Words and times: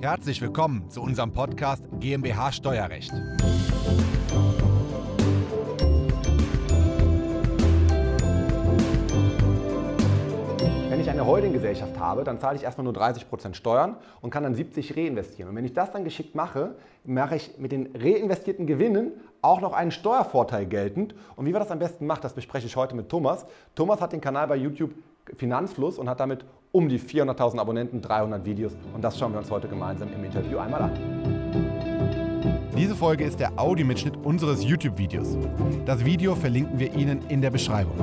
Herzlich 0.00 0.40
willkommen 0.40 0.88
zu 0.90 1.02
unserem 1.02 1.32
Podcast 1.32 1.82
GmbH 1.98 2.52
Steuerrecht. 2.52 3.10
Wenn 10.88 11.00
ich 11.00 11.10
eine 11.10 11.26
Holdinggesellschaft 11.26 11.98
habe, 11.98 12.22
dann 12.22 12.38
zahle 12.38 12.56
ich 12.56 12.62
erstmal 12.62 12.84
nur 12.84 12.92
30% 12.92 13.54
Steuern 13.54 13.96
und 14.20 14.30
kann 14.30 14.44
dann 14.44 14.54
70 14.54 14.96
reinvestieren. 14.96 15.50
Und 15.50 15.56
wenn 15.56 15.64
ich 15.64 15.74
das 15.74 15.90
dann 15.90 16.04
geschickt 16.04 16.36
mache, 16.36 16.76
mache 17.02 17.34
ich 17.34 17.58
mit 17.58 17.72
den 17.72 17.88
reinvestierten 17.96 18.68
Gewinnen 18.68 19.10
auch 19.42 19.60
noch 19.60 19.72
einen 19.72 19.90
Steuervorteil 19.90 20.66
geltend. 20.66 21.16
Und 21.34 21.46
wie 21.46 21.50
man 21.50 21.60
das 21.60 21.72
am 21.72 21.80
besten 21.80 22.06
macht, 22.06 22.22
das 22.22 22.34
bespreche 22.34 22.68
ich 22.68 22.76
heute 22.76 22.94
mit 22.94 23.08
Thomas. 23.08 23.46
Thomas 23.74 24.00
hat 24.00 24.12
den 24.12 24.20
Kanal 24.20 24.46
bei 24.46 24.56
YouTube 24.56 24.92
Finanzfluss 25.36 25.98
und 25.98 26.08
hat 26.08 26.20
damit 26.20 26.44
um 26.72 26.88
die 26.88 26.98
400.000 26.98 27.58
Abonnenten, 27.58 28.00
300 28.02 28.44
Videos. 28.44 28.76
Und 28.94 29.02
das 29.02 29.18
schauen 29.18 29.32
wir 29.32 29.38
uns 29.38 29.50
heute 29.50 29.68
gemeinsam 29.68 30.12
im 30.12 30.24
Interview 30.24 30.58
einmal 30.58 30.82
an. 30.82 31.38
Diese 32.76 32.94
Folge 32.94 33.24
ist 33.24 33.40
der 33.40 33.58
Audiomitschnitt 33.58 34.16
unseres 34.24 34.62
YouTube-Videos. 34.62 35.36
Das 35.84 36.04
Video 36.04 36.34
verlinken 36.34 36.78
wir 36.78 36.94
Ihnen 36.94 37.22
in 37.28 37.40
der 37.40 37.50
Beschreibung. 37.50 37.96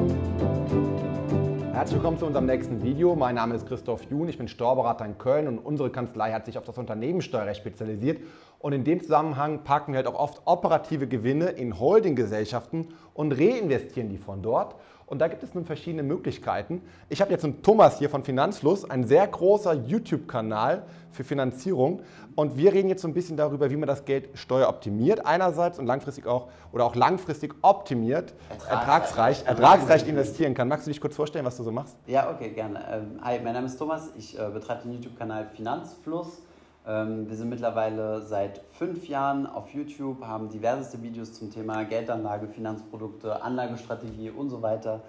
Herzlich 1.72 1.96
willkommen 1.96 2.18
zu 2.18 2.26
unserem 2.26 2.46
nächsten 2.46 2.84
Video. 2.84 3.16
Mein 3.16 3.36
Name 3.36 3.54
ist 3.56 3.68
Christoph 3.68 4.04
Jun, 4.10 4.30
ich 4.30 4.38
bin 4.38 4.48
Steuerberater 4.48 5.06
in 5.06 5.18
Köln 5.18 5.48
und 5.48 5.60
unsere 5.60 5.90
Kanzlei 5.90 6.32
hat 6.32 6.46
sich 6.46 6.58
auf 6.58 6.64
das 6.64 6.78
Unternehmenssteuerrecht 6.78 7.60
spezialisiert. 7.60 8.22
Und 8.60 8.74
in 8.74 8.84
dem 8.84 9.02
Zusammenhang 9.02 9.64
packen 9.64 9.92
wir 9.92 9.98
halt 9.98 10.08
auch 10.08 10.20
oft 10.20 10.42
operative 10.46 11.06
Gewinne 11.06 11.48
in 11.50 11.80
Holdinggesellschaften 11.80 12.88
und 13.14 13.34
reinvestieren 13.34 14.10
die 14.10 14.18
von 14.18 14.42
dort. 14.42 14.76
Und 15.08 15.20
da 15.20 15.28
gibt 15.28 15.44
es 15.44 15.54
nun 15.54 15.66
verschiedene 15.66 16.02
Möglichkeiten. 16.02 16.82
Ich 17.10 17.22
habe 17.22 17.32
jetzt 17.32 17.44
einen 17.44 17.62
Thomas 17.62 18.00
hier 18.00 18.10
von 18.10 18.24
Finanzfluss, 18.24 18.90
ein 18.90 19.04
sehr 19.04 19.28
großer 19.28 19.74
YouTube-Kanal 19.74 20.84
für 21.12 21.24
Finanzierung. 21.24 22.02
Und 22.34 22.58
wir 22.58 22.74
reden 22.74 22.90
jetzt 22.90 23.04
so 23.04 23.08
ein 23.08 23.14
bisschen 23.14 23.38
darüber, 23.38 23.70
wie 23.70 23.76
man 23.76 23.88
das 23.88 24.06
Geld 24.06 24.30
steueroptimiert 24.34 25.24
einerseits 25.26 25.78
und 25.78 25.86
langfristig 25.86 26.26
auch 26.26 26.50
oder 26.72 26.86
auch 26.86 26.96
langfristig 26.96 27.54
optimiert, 27.62 28.34
ertragsreich, 28.68 29.46
ertragsreich 29.46 30.08
investieren 30.08 30.56
kann. 30.56 30.68
Magst 30.68 30.88
du 30.88 30.92
dich 30.92 31.00
kurz 31.00 31.16
vorstellen, 31.16 31.46
was 31.46 31.56
du 31.56 31.64
so 31.64 31.72
machst? 31.72 31.96
Ja, 32.08 32.32
okay, 32.32 32.50
gerne. 32.50 32.80
Ähm, 32.92 33.20
hi, 33.24 33.40
mein 33.44 33.54
Name 33.54 33.68
ist 33.68 33.78
Thomas. 33.78 34.12
Ich 34.18 34.38
äh, 34.40 34.50
betreibe 34.50 34.84
den 34.84 34.94
YouTube-Kanal 34.94 35.46
Finanzfluss. 35.56 36.42
Ähm, 36.88 37.28
wir 37.28 37.36
sind 37.36 37.50
mittlerweile 37.50 38.22
seit 38.22 38.62
fünf 38.74 39.08
Jahren 39.08 39.48
auf 39.48 39.74
YouTube, 39.74 40.24
haben 40.24 40.50
diverseste 40.50 41.02
Videos 41.02 41.34
zum 41.34 41.52
Thema 41.52 41.84
Geldanlage, 41.84 42.48
Finanzprodukte, 42.48 43.42
Anlagestrategie 43.42 44.30
und 44.30 44.50
so 44.50 44.62
weiter 44.62 45.02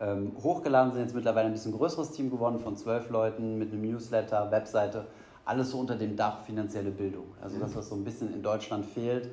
ähm, 0.00 0.32
hochgeladen. 0.42 0.92
Sind 0.92 1.02
jetzt 1.02 1.14
mittlerweile 1.14 1.46
ein 1.46 1.52
bisschen 1.52 1.72
größeres 1.72 2.10
Team 2.10 2.30
geworden 2.30 2.58
von 2.58 2.76
zwölf 2.76 3.08
Leuten 3.08 3.58
mit 3.58 3.72
einem 3.72 3.82
Newsletter, 3.82 4.50
Webseite, 4.50 5.06
alles 5.46 5.70
so 5.70 5.78
unter 5.78 5.96
dem 5.96 6.16
Dach 6.16 6.40
finanzielle 6.40 6.90
Bildung. 6.90 7.24
Also 7.40 7.58
das, 7.58 7.74
was 7.74 7.88
so 7.88 7.94
ein 7.94 8.04
bisschen 8.04 8.32
in 8.34 8.42
Deutschland 8.42 8.84
fehlt. 8.84 9.30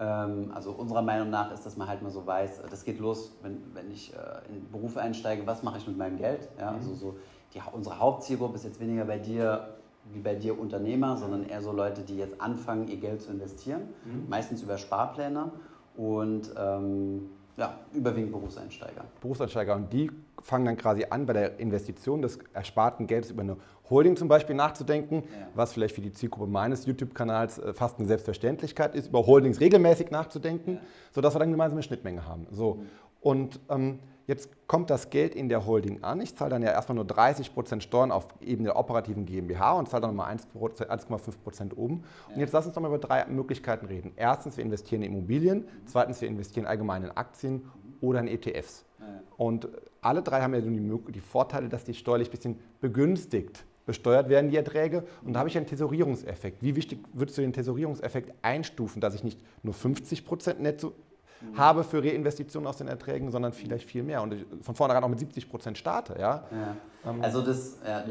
Ähm, 0.00 0.50
also 0.54 0.70
unserer 0.70 1.02
Meinung 1.02 1.28
nach 1.28 1.52
ist, 1.52 1.66
dass 1.66 1.76
man 1.76 1.86
halt 1.86 2.00
mal 2.00 2.10
so 2.10 2.26
weiß, 2.26 2.62
das 2.70 2.82
geht 2.82 2.98
los, 2.98 3.32
wenn, 3.42 3.62
wenn 3.74 3.90
ich 3.90 4.14
äh, 4.14 4.50
in 4.50 4.70
Beruf 4.70 4.96
einsteige, 4.96 5.46
was 5.46 5.62
mache 5.62 5.76
ich 5.76 5.86
mit 5.86 5.98
meinem 5.98 6.16
Geld? 6.16 6.48
Ja, 6.58 6.70
also 6.70 6.94
so 6.94 7.16
die, 7.52 7.60
unsere 7.72 7.98
Hauptzielgruppe 7.98 8.54
ist 8.54 8.64
jetzt 8.64 8.80
weniger 8.80 9.04
bei 9.04 9.18
dir 9.18 9.74
wie 10.12 10.20
bei 10.20 10.34
dir 10.34 10.58
Unternehmer, 10.58 11.16
sondern 11.16 11.44
eher 11.44 11.62
so 11.62 11.72
Leute, 11.72 12.02
die 12.02 12.16
jetzt 12.16 12.40
anfangen, 12.40 12.88
ihr 12.88 12.96
Geld 12.96 13.22
zu 13.22 13.30
investieren, 13.30 13.82
mhm. 14.04 14.28
meistens 14.28 14.62
über 14.62 14.78
Sparpläne 14.78 15.52
und 15.96 16.52
ähm, 16.56 17.30
ja, 17.56 17.78
überwiegend 17.92 18.32
Berufseinsteiger. 18.32 19.04
Berufseinsteiger 19.20 19.76
und 19.76 19.92
die 19.92 20.10
fangen 20.40 20.64
dann 20.64 20.76
quasi 20.76 21.06
an, 21.08 21.26
bei 21.26 21.34
der 21.34 21.60
Investition 21.60 22.22
des 22.22 22.38
ersparten 22.52 23.06
Geldes 23.06 23.30
über 23.30 23.42
eine 23.42 23.56
Holding 23.90 24.16
zum 24.16 24.28
Beispiel 24.28 24.56
nachzudenken, 24.56 25.22
ja. 25.22 25.48
was 25.54 25.74
vielleicht 25.74 25.94
für 25.94 26.00
die 26.00 26.12
Zielgruppe 26.12 26.50
meines 26.50 26.86
YouTube-Kanals 26.86 27.58
äh, 27.58 27.74
fast 27.74 27.98
eine 27.98 28.08
Selbstverständlichkeit 28.08 28.94
ist, 28.94 29.08
über 29.08 29.26
Holdings 29.26 29.60
regelmäßig 29.60 30.10
nachzudenken, 30.10 30.74
ja. 30.74 30.80
sodass 31.12 31.34
wir 31.34 31.40
dann 31.40 31.50
gemeinsam 31.50 31.76
eine 31.76 31.82
Schnittmenge 31.82 32.26
haben. 32.26 32.46
So. 32.50 32.76
Mhm. 32.76 32.86
Und 33.20 33.60
ähm, 33.68 33.98
Jetzt 34.26 34.50
kommt 34.68 34.90
das 34.90 35.10
Geld 35.10 35.34
in 35.34 35.48
der 35.48 35.66
Holding 35.66 36.02
an. 36.02 36.20
Ich 36.20 36.36
zahle 36.36 36.50
dann 36.50 36.62
ja 36.62 36.70
erstmal 36.70 36.96
nur 36.96 37.04
30% 37.04 37.80
Steuern 37.80 38.12
auf 38.12 38.28
Ebene 38.40 38.68
der 38.68 38.76
operativen 38.76 39.26
GmbH 39.26 39.72
und 39.72 39.88
zahle 39.88 40.02
dann 40.02 40.16
nochmal 40.16 40.34
1,5% 40.34 41.74
oben. 41.76 42.04
Und 42.32 42.40
jetzt 42.40 42.52
lass 42.52 42.66
uns 42.66 42.74
doch 42.74 42.82
mal 42.82 42.88
über 42.88 42.98
drei 42.98 43.26
Möglichkeiten 43.26 43.86
reden. 43.86 44.12
Erstens, 44.16 44.56
wir 44.56 44.64
investieren 44.64 45.02
in 45.02 45.12
Immobilien. 45.12 45.66
Zweitens, 45.86 46.20
wir 46.20 46.28
investieren 46.28 46.66
allgemein 46.66 47.02
in 47.02 47.10
Aktien 47.10 47.68
oder 48.00 48.20
in 48.20 48.28
ETFs. 48.28 48.84
Und 49.36 49.68
alle 50.00 50.22
drei 50.22 50.40
haben 50.40 50.54
ja 50.54 50.60
die, 50.60 51.12
die 51.12 51.20
Vorteile, 51.20 51.68
dass 51.68 51.84
die 51.84 51.94
steuerlich 51.94 52.28
ein 52.28 52.32
bisschen 52.32 52.58
begünstigt 52.80 53.64
besteuert 53.86 54.28
werden, 54.28 54.50
die 54.50 54.56
Erträge. 54.56 55.04
Und 55.24 55.32
da 55.32 55.40
habe 55.40 55.48
ich 55.48 55.56
einen 55.56 55.66
Tesorierungseffekt. 55.66 56.62
Wie 56.62 56.76
wichtig 56.76 57.00
würdest 57.12 57.38
du 57.38 57.42
den 57.42 57.52
Tesorierungseffekt 57.52 58.32
einstufen, 58.42 59.00
dass 59.00 59.14
ich 59.14 59.24
nicht 59.24 59.40
nur 59.62 59.74
50% 59.74 60.60
netto 60.60 60.92
mhm. 61.50 61.58
habe 61.58 61.84
für 61.84 62.02
Reinvestitionen 62.02 62.68
aus 62.68 62.76
den 62.76 62.88
Erträgen, 62.88 63.30
sondern 63.30 63.52
vielleicht 63.52 63.88
viel 63.88 64.02
mehr 64.02 64.22
und 64.22 64.34
von 64.62 64.74
vornherein 64.74 65.02
auch 65.04 65.08
mit 65.08 65.18
70 65.18 65.48
Prozent 65.48 65.78
starte. 65.78 66.16
Ja? 66.18 66.44
ja. 66.50 66.76
Ähm. 67.10 67.22
Also 67.22 67.42
das, 67.42 67.78
ja, 67.86 68.04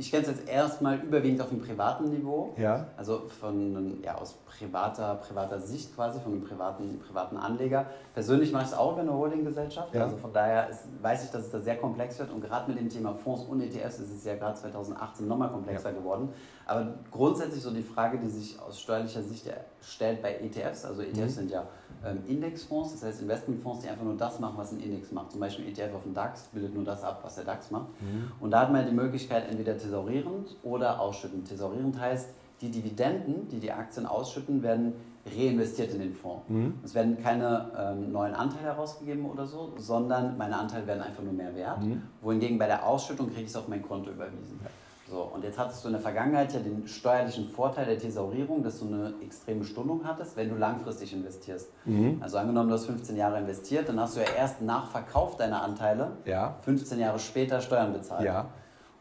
ich 0.00 0.10
kenne 0.10 0.22
es 0.22 0.30
jetzt 0.30 0.48
erstmal 0.48 0.98
überwiegend 0.98 1.42
auf 1.42 1.50
dem 1.50 1.60
privaten 1.60 2.08
Niveau, 2.08 2.54
ja. 2.56 2.86
also 2.96 3.28
von, 3.40 4.02
ja, 4.02 4.14
aus 4.14 4.38
privater, 4.46 5.16
privater 5.16 5.60
Sicht 5.60 5.94
quasi, 5.94 6.18
von 6.20 6.32
einem 6.32 6.42
privaten, 6.42 6.98
privaten 7.06 7.36
Anleger. 7.36 7.84
Persönlich 8.14 8.50
mache 8.50 8.62
ich 8.62 8.70
es 8.70 8.74
auch 8.74 8.92
über 8.92 9.02
eine 9.02 9.12
Holdinggesellschaft, 9.12 9.94
ja. 9.94 10.04
also 10.04 10.16
von 10.16 10.32
daher 10.32 10.70
ist, 10.70 10.84
weiß 11.02 11.24
ich, 11.24 11.30
dass 11.30 11.42
es 11.46 11.50
da 11.50 11.58
sehr 11.58 11.76
komplex 11.76 12.18
wird 12.18 12.32
und 12.32 12.40
gerade 12.40 12.70
mit 12.70 12.80
dem 12.80 12.88
Thema 12.88 13.14
Fonds 13.14 13.44
und 13.44 13.60
ETFs 13.60 13.98
ist 13.98 14.10
es 14.10 14.24
ja 14.24 14.36
gerade 14.36 14.54
2018 14.58 15.28
nochmal 15.28 15.50
komplexer 15.50 15.90
ja. 15.90 15.98
geworden. 15.98 16.30
Aber 16.64 16.94
grundsätzlich 17.10 17.62
so 17.62 17.70
die 17.70 17.82
Frage, 17.82 18.18
die 18.18 18.28
sich 18.28 18.58
aus 18.58 18.80
steuerlicher 18.80 19.22
Sicht 19.22 19.50
stellt 19.82 20.22
bei 20.22 20.36
ETFs, 20.36 20.86
also 20.86 21.02
ETFs 21.02 21.18
mhm. 21.18 21.28
sind 21.28 21.50
ja 21.50 21.66
Indexfonds, 22.26 22.92
das 22.92 23.02
heißt 23.02 23.22
Investmentfonds, 23.22 23.82
die 23.82 23.88
einfach 23.88 24.04
nur 24.04 24.16
das 24.16 24.40
machen, 24.40 24.54
was 24.56 24.72
ein 24.72 24.80
Index 24.80 25.12
macht. 25.12 25.32
Zum 25.32 25.40
Beispiel 25.40 25.68
ETF 25.68 25.94
auf 25.96 26.02
dem 26.04 26.14
DAX 26.14 26.44
bildet 26.52 26.74
nur 26.74 26.84
das 26.84 27.04
ab, 27.04 27.20
was 27.22 27.34
der 27.34 27.44
DAX 27.44 27.70
macht. 27.70 27.88
Mhm. 28.00 28.32
Und 28.40 28.50
da 28.50 28.60
hat 28.60 28.72
man 28.72 28.86
die 28.86 28.92
Möglichkeit, 28.92 29.48
entweder 29.50 29.76
tesorierend 29.76 30.56
oder 30.62 31.00
ausschüttend. 31.00 31.48
Tesorierend 31.48 32.00
heißt, 32.00 32.30
die 32.60 32.70
Dividenden, 32.70 33.48
die 33.48 33.58
die 33.58 33.72
Aktien 33.72 34.06
ausschütten, 34.06 34.62
werden 34.62 34.94
reinvestiert 35.26 35.92
in 35.92 36.00
den 36.00 36.14
Fonds. 36.14 36.48
Mhm. 36.48 36.74
Es 36.82 36.94
werden 36.94 37.22
keine 37.22 37.70
ähm, 37.78 38.12
neuen 38.12 38.34
Anteile 38.34 38.68
herausgegeben 38.68 39.26
oder 39.26 39.46
so, 39.46 39.74
sondern 39.76 40.36
meine 40.38 40.56
Anteile 40.56 40.86
werden 40.86 41.02
einfach 41.02 41.22
nur 41.22 41.32
mehr 41.32 41.54
wert. 41.54 41.82
Mhm. 41.82 42.02
Wohingegen 42.22 42.58
bei 42.58 42.66
der 42.66 42.86
Ausschüttung 42.86 43.28
kriege 43.28 43.42
ich 43.42 43.48
es 43.48 43.56
auf 43.56 43.68
mein 43.68 43.82
Konto 43.82 44.10
überwiesen. 44.10 44.58
So, 45.10 45.22
und 45.22 45.42
jetzt 45.42 45.58
hattest 45.58 45.82
du 45.82 45.88
in 45.88 45.94
der 45.94 46.00
Vergangenheit 46.00 46.52
ja 46.52 46.60
den 46.60 46.86
steuerlichen 46.86 47.48
Vorteil 47.48 47.84
der 47.84 47.98
Thesaurierung, 47.98 48.62
dass 48.62 48.78
du 48.78 48.86
eine 48.86 49.12
extreme 49.24 49.64
Stundung 49.64 50.02
hattest, 50.04 50.36
wenn 50.36 50.48
du 50.48 50.54
langfristig 50.54 51.12
investierst. 51.12 51.68
Mhm. 51.84 52.18
Also 52.20 52.38
angenommen, 52.38 52.68
du 52.68 52.74
hast 52.76 52.86
15 52.86 53.16
Jahre 53.16 53.38
investiert, 53.38 53.88
dann 53.88 53.98
hast 53.98 54.14
du 54.14 54.20
ja 54.20 54.26
erst 54.38 54.62
nach 54.62 54.88
Verkauf 54.88 55.36
deiner 55.36 55.62
Anteile 55.62 56.12
ja. 56.24 56.54
15 56.62 57.00
Jahre 57.00 57.18
später 57.18 57.60
Steuern 57.60 57.92
bezahlt. 57.92 58.24
Ja. 58.24 58.46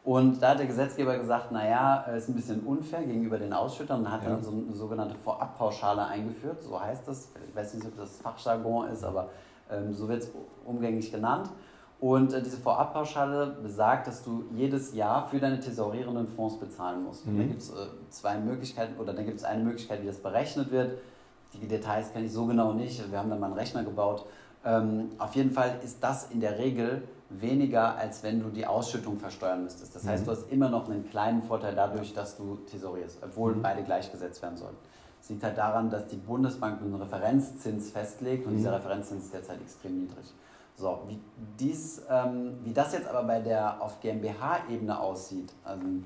Und 0.04 0.42
da 0.42 0.50
hat 0.50 0.60
der 0.60 0.66
Gesetzgeber 0.66 1.16
gesagt, 1.16 1.52
naja, 1.52 1.98
ist 2.18 2.28
ein 2.28 2.34
bisschen 2.34 2.62
unfair 2.62 3.04
gegenüber 3.04 3.38
den 3.38 3.54
Ausschüttern 3.54 4.00
und 4.00 4.12
hat 4.12 4.24
ja. 4.24 4.30
dann 4.30 4.44
so 4.44 4.50
eine 4.50 4.74
sogenannte 4.74 5.14
Vorabpauschale 5.14 6.08
eingeführt, 6.08 6.64
so 6.64 6.82
heißt 6.82 7.08
das. 7.08 7.30
Ich 7.48 7.56
weiß 7.56 7.76
nicht, 7.76 7.86
ob 7.86 7.96
das 7.96 8.18
Fachjargon 8.18 8.88
ist, 8.88 9.04
aber 9.04 9.30
ähm, 9.70 9.94
so 9.94 10.10
wird 10.10 10.24
es 10.24 10.32
umgänglich 10.66 11.12
genannt. 11.12 11.52
Und 12.00 12.32
äh, 12.32 12.42
diese 12.42 12.58
Vorabpauschale 12.58 13.58
besagt, 13.62 14.08
dass 14.08 14.24
du 14.24 14.46
jedes 14.52 14.94
Jahr 14.94 15.28
für 15.28 15.40
deine 15.40 15.60
tesorierenden 15.60 16.28
Fonds 16.30 16.58
bezahlen 16.58 17.04
musst. 17.04 17.28
Mhm. 17.28 17.38
Da 17.38 17.44
gibt 17.44 17.62
es 17.62 17.70
äh, 17.70 17.88
zwei 18.10 18.38
Möglichkeiten 18.38 19.00
oder 19.00 19.14
dann 19.14 19.26
gibt 19.26 19.38
es 19.38 19.44
eine 19.44 19.64
Möglichkeit, 19.64 20.02
wie 20.02 20.08
das 20.08 20.18
berechnet 20.18 20.72
wird. 20.72 20.98
Die 21.54 21.68
Details 21.68 22.14
kenne 22.14 22.26
ich 22.26 22.32
so 22.32 22.46
genau 22.46 22.74
nicht. 22.74 23.12
Wir 23.12 23.20
haben 23.20 23.30
da 23.30 23.36
mal 23.36 23.48
einen 23.48 23.56
Rechner 23.56 23.84
gebaut. 23.84 24.26
Ähm, 24.64 25.10
auf 25.18 25.36
jeden 25.36 25.52
Fall 25.52 25.80
ist 25.84 26.02
das 26.02 26.32
in 26.32 26.40
der 26.40 26.58
Regel 26.58 27.04
weniger, 27.30 27.96
als 27.96 28.24
wenn 28.24 28.42
du 28.42 28.50
die 28.50 28.66
Ausschüttung 28.66 29.18
versteuern 29.18 29.64
müsstest. 29.64 29.96
Das 29.96 30.08
heißt, 30.08 30.24
mhm. 30.24 30.26
du 30.26 30.32
hast 30.32 30.52
immer 30.52 30.70
noch 30.70 30.90
einen 30.90 31.10
kleinen 31.10 31.44
Vorteil 31.44 31.76
dadurch, 31.76 32.14
dass 32.14 32.38
du 32.38 32.58
tesorierst, 32.70 33.20
obwohl 33.24 33.56
mhm. 33.56 33.62
beide 33.62 33.84
gleichgesetzt 33.84 34.42
werden 34.42 34.58
sollen. 34.58 34.76
Das 35.20 35.30
liegt 35.30 35.44
halt 35.44 35.58
daran, 35.58 35.90
dass 35.90 36.08
die 36.08 36.16
Bundesbank 36.16 36.82
einen 36.82 36.96
Referenzzins 36.96 37.92
festlegt 37.92 38.46
und 38.46 38.54
mhm. 38.54 38.58
dieser 38.58 38.74
Referenzzins 38.74 39.26
ist 39.26 39.34
derzeit 39.34 39.62
extrem 39.62 40.00
niedrig. 40.00 40.34
So, 40.80 41.00
wie, 41.08 41.20
dies, 41.60 42.04
ähm, 42.10 42.54
wie 42.64 42.72
das 42.72 42.94
jetzt 42.94 43.10
aber 43.10 43.24
bei 43.24 43.42
der 43.42 43.82
auf 43.82 44.00
GmbH-Ebene 44.00 44.98
aussieht, 44.98 45.52
ähm, 45.70 46.06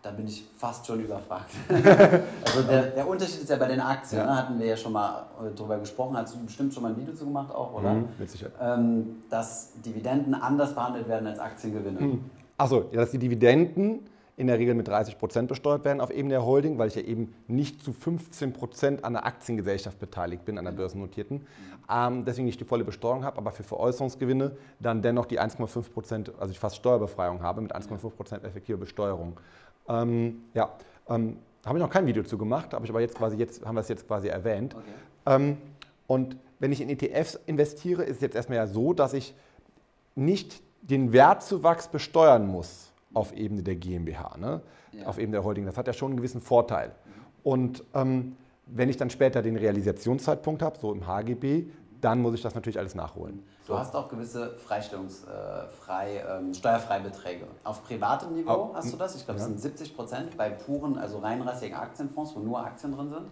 da 0.00 0.12
bin 0.12 0.28
ich 0.28 0.44
fast 0.56 0.86
schon 0.86 1.00
überfragt. 1.00 1.50
also 1.68 2.62
der, 2.68 2.82
der, 2.90 3.08
Unterschied 3.08 3.42
ist 3.42 3.50
ja 3.50 3.56
bei 3.56 3.66
den 3.66 3.80
Aktien, 3.80 4.20
ja. 4.20 4.26
ne, 4.26 4.36
hatten 4.36 4.60
wir 4.60 4.66
ja 4.66 4.76
schon 4.76 4.92
mal 4.92 5.26
äh, 5.44 5.50
drüber 5.52 5.76
gesprochen, 5.78 6.16
hast 6.16 6.34
du 6.36 6.44
bestimmt 6.44 6.72
schon 6.72 6.84
mal 6.84 6.90
ein 6.90 6.96
Video 6.96 7.12
zu 7.12 7.24
gemacht 7.24 7.52
auch, 7.52 7.74
oder? 7.74 7.94
Mhm, 7.94 8.08
mit 8.16 8.30
Sicherheit. 8.30 8.54
Ähm, 8.60 9.22
dass 9.28 9.72
Dividenden 9.84 10.34
anders 10.34 10.72
behandelt 10.72 11.08
werden 11.08 11.26
als 11.26 11.40
Aktiengewinne. 11.40 12.00
Mhm. 12.00 12.30
Achso, 12.56 12.84
ja, 12.92 13.00
dass 13.00 13.10
die 13.10 13.18
Dividenden 13.18 14.06
in 14.42 14.48
der 14.48 14.58
Regel 14.58 14.74
mit 14.74 14.88
30 14.88 15.18
Prozent 15.18 15.48
besteuert 15.48 15.84
werden 15.84 16.00
auf 16.00 16.10
Ebene 16.10 16.34
der 16.34 16.44
Holding, 16.44 16.76
weil 16.76 16.88
ich 16.88 16.96
ja 16.96 17.02
eben 17.02 17.32
nicht 17.46 17.80
zu 17.80 17.92
15 17.92 18.52
Prozent 18.52 19.04
an 19.04 19.12
der 19.12 19.24
Aktiengesellschaft 19.24 20.00
beteiligt 20.00 20.44
bin, 20.44 20.58
an 20.58 20.64
der 20.64 20.72
börsennotierten. 20.72 21.46
Ähm, 21.88 22.24
deswegen 22.24 22.46
nicht 22.46 22.58
die 22.58 22.64
volle 22.64 22.82
Besteuerung 22.82 23.24
habe, 23.24 23.38
aber 23.38 23.52
für 23.52 23.62
Veräußerungsgewinne 23.62 24.56
dann 24.80 25.00
dennoch 25.00 25.26
die 25.26 25.40
1,5 25.40 25.92
Prozent, 25.92 26.32
also 26.40 26.50
ich 26.50 26.58
fast 26.58 26.74
Steuerbefreiung 26.74 27.40
habe 27.40 27.60
mit 27.60 27.74
1,5 27.74 28.10
Prozent 28.10 28.44
effektiver 28.44 28.78
Besteuerung. 28.78 29.38
Ähm, 29.88 30.42
ja, 30.54 30.72
ähm, 31.08 31.36
habe 31.64 31.78
ich 31.78 31.84
noch 31.84 31.90
kein 31.90 32.06
Video 32.06 32.24
zu 32.24 32.36
gemacht, 32.36 32.74
habe 32.74 32.84
ich 32.84 32.90
aber 32.90 33.00
jetzt 33.00 33.16
quasi 33.16 33.36
jetzt 33.36 33.64
haben 33.64 33.76
wir 33.76 33.82
es 33.82 33.88
jetzt 33.88 34.08
quasi 34.08 34.26
erwähnt. 34.26 34.74
Okay. 34.74 35.36
Ähm, 35.36 35.56
und 36.08 36.36
wenn 36.58 36.72
ich 36.72 36.80
in 36.80 36.90
ETFs 36.90 37.38
investiere, 37.46 38.02
ist 38.02 38.16
es 38.16 38.22
jetzt 38.22 38.34
erstmal 38.34 38.58
ja 38.58 38.66
so, 38.66 38.92
dass 38.92 39.12
ich 39.12 39.36
nicht 40.16 40.60
den 40.80 41.12
Wertzuwachs 41.12 41.86
besteuern 41.86 42.48
muss 42.48 42.91
auf 43.14 43.32
Ebene 43.34 43.62
der 43.62 43.76
GmbH, 43.76 44.36
ne? 44.38 44.62
Ja. 44.92 45.06
auf 45.06 45.18
Ebene 45.18 45.36
der 45.38 45.44
Holding. 45.44 45.64
Das 45.64 45.76
hat 45.76 45.86
ja 45.86 45.92
schon 45.92 46.12
einen 46.12 46.16
gewissen 46.18 46.40
Vorteil. 46.40 46.92
Und 47.42 47.82
ähm, 47.94 48.36
wenn 48.66 48.88
ich 48.88 48.96
dann 48.96 49.10
später 49.10 49.42
den 49.42 49.56
Realisationszeitpunkt 49.56 50.62
habe, 50.62 50.78
so 50.78 50.92
im 50.92 51.06
HGB, 51.06 51.66
dann 52.00 52.20
muss 52.20 52.34
ich 52.34 52.42
das 52.42 52.54
natürlich 52.54 52.78
alles 52.78 52.94
nachholen. 52.94 53.42
Du 53.66 53.78
hast 53.78 53.94
auch 53.94 54.08
gewisse 54.08 54.56
Freistellungs, 54.56 55.24
äh, 55.24 56.38
ähm, 56.38 56.52
Steuerfreibeträge. 56.52 57.46
Auf 57.62 57.84
privatem 57.84 58.34
Niveau 58.34 58.50
Au- 58.50 58.74
hast 58.74 58.92
du 58.92 58.96
das. 58.96 59.14
Ich 59.14 59.24
glaube, 59.24 59.38
ja. 59.38 59.46
das 59.46 59.52
sind 59.52 59.60
70 59.60 59.94
Prozent 59.94 60.36
bei 60.36 60.50
puren, 60.50 60.98
also 60.98 61.18
reinrassigen 61.18 61.76
Aktienfonds, 61.76 62.34
wo 62.34 62.40
nur 62.40 62.60
Aktien 62.60 62.92
drin 62.92 63.10
sind. 63.10 63.26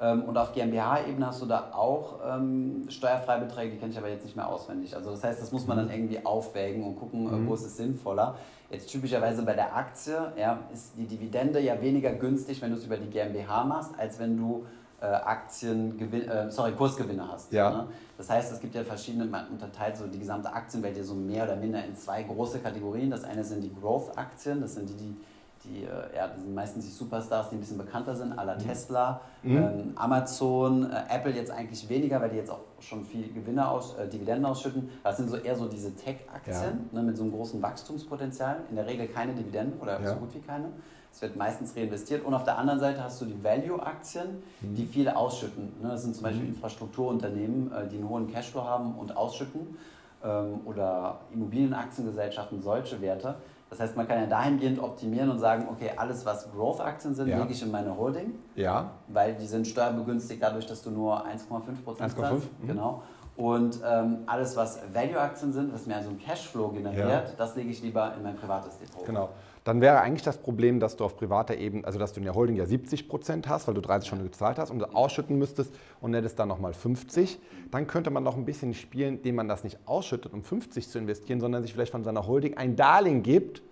Ähm, 0.00 0.22
und 0.24 0.36
auf 0.38 0.52
GmbH-Ebene 0.52 1.26
hast 1.26 1.42
du 1.42 1.46
da 1.46 1.72
auch 1.72 2.20
ähm, 2.24 2.84
Steuerfreibeträge, 2.88 3.72
die 3.72 3.78
kenne 3.78 3.92
ich 3.92 3.98
aber 3.98 4.08
jetzt 4.08 4.24
nicht 4.24 4.36
mehr 4.36 4.48
auswendig. 4.48 4.94
Also 4.94 5.10
das 5.10 5.24
heißt, 5.24 5.42
das 5.42 5.52
muss 5.52 5.66
man 5.66 5.76
dann 5.76 5.90
irgendwie 5.90 6.24
aufwägen 6.24 6.84
und 6.84 6.96
gucken, 6.96 7.26
äh, 7.26 7.48
wo 7.48 7.54
ist 7.54 7.64
es 7.64 7.76
sinnvoller. 7.76 8.36
Jetzt 8.72 8.88
typischerweise 8.88 9.42
bei 9.42 9.52
der 9.52 9.76
Aktie 9.76 10.32
ja, 10.38 10.58
ist 10.72 10.92
die 10.96 11.06
Dividende 11.06 11.60
ja 11.60 11.78
weniger 11.78 12.10
günstig, 12.12 12.62
wenn 12.62 12.70
du 12.70 12.78
es 12.78 12.86
über 12.86 12.96
die 12.96 13.10
GmbH 13.10 13.64
machst, 13.64 13.90
als 13.98 14.18
wenn 14.18 14.38
du 14.38 14.64
äh, 14.98 15.04
Aktiengewin 15.04 16.26
äh, 16.26 16.50
sorry, 16.50 16.72
Kursgewinne 16.72 17.28
hast. 17.28 17.52
Ja. 17.52 17.70
Ne? 17.70 17.88
Das 18.16 18.30
heißt, 18.30 18.50
es 18.50 18.60
gibt 18.60 18.74
ja 18.74 18.82
verschiedene, 18.82 19.26
man 19.26 19.48
unterteilt 19.48 19.98
so 19.98 20.06
die 20.06 20.18
gesamte 20.18 20.50
Aktienwelt 20.50 20.96
ja 20.96 21.04
so 21.04 21.14
mehr 21.14 21.44
oder 21.44 21.56
minder 21.56 21.84
in 21.84 21.94
zwei 21.94 22.22
große 22.22 22.60
Kategorien. 22.60 23.10
Das 23.10 23.24
eine 23.24 23.44
sind 23.44 23.62
die 23.62 23.74
Growth-Aktien, 23.74 24.62
das 24.62 24.74
sind 24.74 24.88
die, 24.88 24.94
die, 24.94 25.16
die, 25.64 25.84
äh, 25.84 26.16
ja, 26.16 26.26
das 26.28 26.40
sind 26.40 26.54
meistens 26.54 26.84
die 26.86 26.90
Superstars, 26.90 27.50
die 27.50 27.56
ein 27.56 27.60
bisschen 27.60 27.78
bekannter 27.78 28.14
sind, 28.16 28.32
à 28.38 28.44
la 28.44 28.56
Tesla, 28.56 29.20
ähm, 29.44 29.92
Amazon, 29.96 30.90
äh, 30.90 31.02
Apple 31.08 31.32
jetzt 31.32 31.50
eigentlich 31.50 31.88
weniger, 31.88 32.20
weil 32.20 32.30
die 32.30 32.36
jetzt 32.36 32.50
auch 32.50 32.60
schon 32.80 33.04
viel 33.04 33.32
Gewinne 33.32 33.68
aus, 33.68 33.94
äh, 33.96 34.08
Dividenden 34.08 34.44
ausschütten. 34.46 34.88
Das 35.04 35.16
sind 35.18 35.30
so 35.30 35.36
eher 35.36 35.54
so 35.56 35.66
diese 35.68 35.94
Tech-Aktien 35.94 36.88
ne, 36.92 37.02
mit 37.02 37.16
so 37.16 37.22
einem 37.22 37.32
großen 37.32 37.62
Wachstumspotenzial. 37.62 38.56
In 38.70 38.76
der 38.76 38.86
Regel 38.86 39.06
keine 39.08 39.34
Dividenden 39.34 39.80
oder 39.80 40.00
Ja. 40.00 40.08
so 40.10 40.16
gut 40.16 40.34
wie 40.34 40.40
keine. 40.40 40.66
Es 41.12 41.20
wird 41.20 41.36
meistens 41.36 41.76
reinvestiert. 41.76 42.24
Und 42.24 42.32
auf 42.34 42.44
der 42.44 42.56
anderen 42.58 42.80
Seite 42.80 43.04
hast 43.04 43.20
du 43.20 43.26
die 43.26 43.44
Value-Aktien, 43.44 44.42
Mhm. 44.62 44.74
die 44.74 44.86
viel 44.86 45.08
ausschütten. 45.10 45.74
Ne, 45.82 45.90
Das 45.90 46.02
sind 46.02 46.14
zum 46.14 46.24
Beispiel 46.24 46.46
Infrastrukturunternehmen, 46.46 47.70
äh, 47.72 47.86
die 47.88 47.96
einen 47.98 48.08
hohen 48.08 48.32
Cashflow 48.32 48.64
haben 48.64 48.94
und 48.96 49.16
ausschütten. 49.16 49.76
Ähm, 50.24 50.60
Oder 50.64 51.18
Immobilienaktiengesellschaften, 51.34 52.62
solche 52.62 53.00
Werte. 53.00 53.34
Das 53.72 53.80
heißt, 53.80 53.96
man 53.96 54.06
kann 54.06 54.20
ja 54.20 54.26
dahingehend 54.26 54.78
optimieren 54.82 55.30
und 55.30 55.38
sagen, 55.38 55.66
okay, 55.70 55.92
alles 55.96 56.26
was 56.26 56.52
Growth-Aktien 56.52 57.14
sind, 57.14 57.28
Ja. 57.28 57.38
lege 57.38 57.52
ich 57.54 57.62
in 57.62 57.70
meine 57.70 57.96
Holding, 57.96 58.34
Ja, 58.54 58.90
weil 59.08 59.32
die 59.34 59.46
sind 59.46 59.66
steuerbegünstigt 59.66 60.42
dadurch, 60.42 60.66
dass 60.66 60.82
du 60.82 60.90
nur 60.90 61.24
1,5 61.26 61.82
Prozent 61.82 62.12
1,5, 62.12 62.20
zahlst. 62.20 62.48
mhm. 62.60 62.66
Genau. 62.66 63.02
Und 63.34 63.80
ähm, 63.82 64.18
alles, 64.26 64.56
was 64.56 64.78
Value-Aktien 64.92 65.54
sind, 65.54 65.72
was 65.72 65.86
mir 65.86 65.96
also 65.96 66.10
einen 66.10 66.18
Cashflow 66.20 66.68
generiert, 66.68 67.32
das 67.38 67.56
lege 67.56 67.70
ich 67.70 67.82
lieber 67.82 68.12
in 68.14 68.22
mein 68.22 68.36
privates 68.36 68.76
Depot. 68.78 69.06
genau. 69.06 69.30
Dann 69.64 69.80
wäre 69.80 70.00
eigentlich 70.00 70.22
das 70.22 70.38
Problem, 70.38 70.80
dass 70.80 70.96
du 70.96 71.04
auf 71.04 71.16
privater 71.16 71.56
Ebene, 71.56 71.84
also 71.84 71.98
dass 71.98 72.12
du 72.12 72.20
in 72.20 72.24
der 72.24 72.34
Holding 72.34 72.56
ja 72.56 72.66
70 72.66 73.08
Prozent 73.08 73.48
hast, 73.48 73.68
weil 73.68 73.74
du 73.74 73.80
30 73.80 74.08
schon 74.08 74.22
gezahlt 74.22 74.58
hast 74.58 74.70
und 74.70 74.82
ausschütten 74.94 75.38
müsstest 75.38 75.72
und 76.00 76.14
hättest 76.14 76.38
dann 76.38 76.48
nochmal 76.48 76.72
50. 76.72 77.38
Dann 77.70 77.86
könnte 77.86 78.10
man 78.10 78.24
noch 78.24 78.36
ein 78.36 78.44
bisschen 78.44 78.74
spielen, 78.74 79.18
indem 79.18 79.36
man 79.36 79.48
das 79.48 79.62
nicht 79.62 79.78
ausschüttet, 79.86 80.32
um 80.32 80.42
50 80.42 80.88
zu 80.88 80.98
investieren, 80.98 81.40
sondern 81.40 81.62
sich 81.62 81.72
vielleicht 81.72 81.92
von 81.92 82.02
seiner 82.02 82.26
Holding 82.26 82.56
ein 82.56 82.74
Darlehen 82.74 83.22
gibt, 83.22 83.62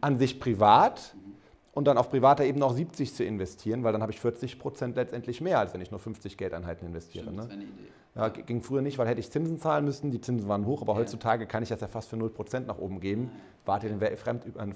an 0.00 0.18
sich 0.18 0.38
privat 0.38 1.14
und 1.76 1.84
dann 1.86 1.98
auf 1.98 2.08
privater 2.08 2.42
Ebene 2.44 2.64
auch 2.64 2.72
70 2.72 3.12
zu 3.14 3.22
investieren, 3.22 3.84
weil 3.84 3.92
dann 3.92 4.00
habe 4.00 4.10
ich 4.10 4.18
40 4.18 4.58
Prozent 4.58 4.96
letztendlich 4.96 5.42
mehr, 5.42 5.58
als 5.58 5.74
wenn 5.74 5.82
ich 5.82 5.90
nur 5.90 6.00
50 6.00 6.38
Geldeinheiten 6.38 6.86
investiere. 6.88 7.24
Stimmt, 7.24 7.38
das 7.38 7.46
Ne? 7.48 7.50
wäre 7.52 7.60
eine 7.60 7.68
Idee. 7.70 7.88
Ja, 8.14 8.28
ging 8.30 8.62
früher 8.62 8.80
nicht, 8.80 8.96
weil 8.96 9.06
hätte 9.06 9.20
ich 9.20 9.30
Zinsen 9.30 9.58
zahlen 9.58 9.84
müssen. 9.84 10.10
Die 10.10 10.22
Zinsen 10.22 10.48
waren 10.48 10.64
hoch, 10.64 10.80
aber 10.80 10.94
heutzutage 10.94 11.46
kann 11.46 11.62
ich 11.62 11.68
das 11.68 11.82
ja 11.82 11.86
fast 11.86 12.08
für 12.08 12.16
0% 12.16 12.60
nach 12.66 12.78
oben 12.78 12.98
geben. 13.00 13.30
Warte 13.66 13.88
den 13.88 14.00
We- 14.00 14.16
Fremd, 14.16 14.58
einen 14.58 14.72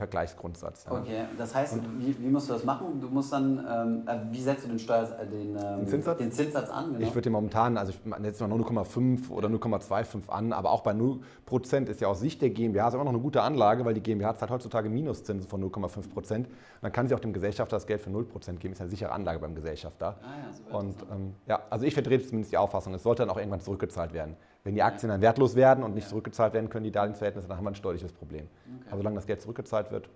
Fremdvergleichsgrundsatz. 0.00 0.84
Ja. 0.84 0.92
Okay, 0.92 1.24
das 1.36 1.54
heißt, 1.54 1.78
wie, 1.98 2.18
wie 2.18 2.28
musst 2.28 2.48
du 2.48 2.54
das 2.54 2.64
machen? 2.64 3.00
Du 3.00 3.08
musst 3.08 3.32
dann, 3.32 3.58
ähm, 3.58 4.02
äh, 4.06 4.32
wie 4.32 4.40
setzt 4.40 4.64
du 4.64 4.68
den, 4.68 4.78
Steuer, 4.78 5.08
äh, 5.20 5.26
den, 5.26 5.56
ähm, 5.56 5.80
Den 5.80 5.88
Zinssatz? 5.88 6.18
den 6.18 6.32
Zinssatz 6.32 6.70
an? 6.70 6.94
Genau. 6.94 7.00
Ich 7.06 7.14
würde 7.14 7.22
den 7.22 7.32
momentan, 7.32 7.76
also 7.76 7.92
ich 7.92 8.24
jetzt 8.24 8.40
mal 8.40 8.50
0,5 8.50 9.30
oder 9.30 9.48
0,25 9.48 10.28
an, 10.28 10.52
aber 10.52 10.70
auch 10.70 10.82
bei 10.82 10.92
0% 10.92 11.88
ist 11.88 12.00
ja 12.00 12.08
aus 12.08 12.20
Sicht 12.20 12.40
der 12.42 12.50
GmbH 12.50 12.88
ist 12.88 12.94
immer 12.94 13.04
noch 13.04 13.12
eine 13.12 13.20
gute 13.20 13.42
Anlage, 13.42 13.84
weil 13.84 13.94
die 13.94 14.02
GmbH 14.02 14.36
zahlt 14.36 14.50
heutzutage 14.50 14.88
Minuszinsen 14.88 15.48
von 15.48 15.62
0,5%. 15.62 16.36
Und 16.36 16.48
dann 16.82 16.92
kann 16.92 17.08
sie 17.08 17.14
auch 17.14 17.20
dem 17.20 17.32
Gesellschafter 17.32 17.76
das 17.76 17.86
Geld 17.86 18.00
für 18.00 18.10
0% 18.10 18.56
geben. 18.56 18.72
Ist 18.72 18.80
eine 18.80 18.90
sichere 18.90 19.12
Anlage 19.12 19.38
beim 19.38 19.54
Gesellschafter. 19.54 20.16
Ah 20.22 20.70
ja, 20.72 20.78
Und 20.78 20.96
ähm, 21.12 21.34
ja, 21.46 21.60
also 21.68 21.84
ich 21.84 21.94
vertrete 21.94 22.26
zumindest 22.26 22.52
die 22.52 22.56
Auffassung, 22.56 22.94
es 22.94 23.02
sollte 23.02 23.22
dann 23.22 23.30
auch 23.30 23.36
irgendwann 23.36 23.60
zurückgezahlt 23.60 24.12
werden. 24.12 24.36
Wenn 24.62 24.74
die 24.74 24.82
Aktien 24.82 25.08
dann 25.10 25.20
wertlos 25.22 25.54
werden 25.54 25.82
und 25.84 25.94
nicht 25.94 26.08
zurückgezahlt 26.08 26.52
werden 26.52 26.68
können, 26.68 26.84
die 26.84 26.90
Darlehensverhältnisse, 26.90 27.48
dann 27.48 27.56
haben 27.56 27.64
wir 27.64 27.70
ein 27.70 27.74
steuerliches 27.76 28.12
Problem. 28.12 28.46
Aber 28.88 28.98
solange 28.98 29.16
das 29.16 29.26
Geld 29.26 29.40
zurückgezahlt 29.40 29.90
wird, 29.90 30.08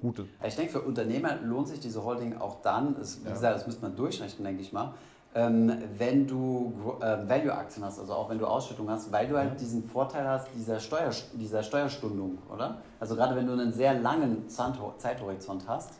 gute. 0.00 0.22
Ja, 0.40 0.48
Ich 0.48 0.56
denke, 0.56 0.72
für 0.72 0.80
Unternehmer 0.80 1.36
lohnt 1.42 1.68
sich 1.68 1.78
diese 1.78 2.02
Holding 2.04 2.36
auch 2.38 2.62
dann, 2.62 2.96
das, 2.98 3.20
wie 3.22 3.28
Ja. 3.28 3.34
gesagt, 3.34 3.56
das 3.56 3.66
müsste 3.66 3.82
man 3.82 3.94
durchrechnen, 3.94 4.44
denke 4.44 4.60
ich 4.62 4.72
mal, 4.72 4.94
ähm, 5.34 5.72
wenn 5.96 6.26
du 6.26 6.72
äh, 7.00 7.26
Value-Aktien 7.28 7.84
hast, 7.84 7.98
also 8.00 8.12
auch 8.12 8.28
wenn 8.28 8.38
du 8.38 8.46
Ausschüttung 8.46 8.90
hast, 8.90 9.10
weil 9.12 9.28
du 9.28 9.38
halt 9.38 9.58
diesen 9.60 9.84
Vorteil 9.84 10.26
hast 10.28 10.48
dieser, 10.54 10.78
Steuer, 10.80 11.10
dieser 11.34 11.62
Steuerstundung, 11.62 12.38
oder? 12.52 12.78
Also 13.00 13.14
gerade 13.14 13.36
wenn 13.36 13.46
du 13.46 13.52
einen 13.52 13.72
sehr 13.72 13.94
langen 13.94 14.48
Zeitho- 14.48 14.94
Zeithorizont 14.98 15.66
hast, 15.68 15.92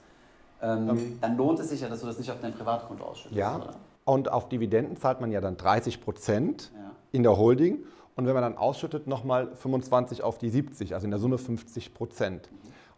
Ähm. 0.61 1.19
dann 1.21 1.37
lohnt 1.37 1.59
es 1.61 1.71
sich 1.71 1.81
ja, 1.81 1.89
dass 1.89 2.01
du 2.01 2.07
das 2.07 2.19
nicht 2.19 2.31
auf 2.31 2.41
dein 2.43 2.53
Privatkonto 2.53 3.05
ausschüttest, 3.05 3.37
Ja. 3.39 3.57
oder? 3.57 3.71
Und 4.05 4.31
auf 4.31 4.49
Dividenden 4.49 4.97
zahlt 4.97 5.21
man 5.21 5.31
ja 5.33 5.41
dann 5.41 5.57
30 5.57 6.01
Prozent 6.05 6.71
Ja. 6.75 6.82
In 7.13 7.23
der 7.23 7.37
Holding. 7.37 7.85
Und 8.17 8.27
wenn 8.27 8.35
man 8.35 8.43
dann 8.43 8.57
ausschüttet, 8.57 9.07
nochmal 9.07 9.55
25 9.55 10.23
auf 10.23 10.39
die 10.39 10.51
70, 10.51 10.95
also 10.95 11.05
in 11.05 11.11
der 11.11 11.21
Summe 11.21 11.39
50 11.39 11.95
Prozent. 11.95 12.49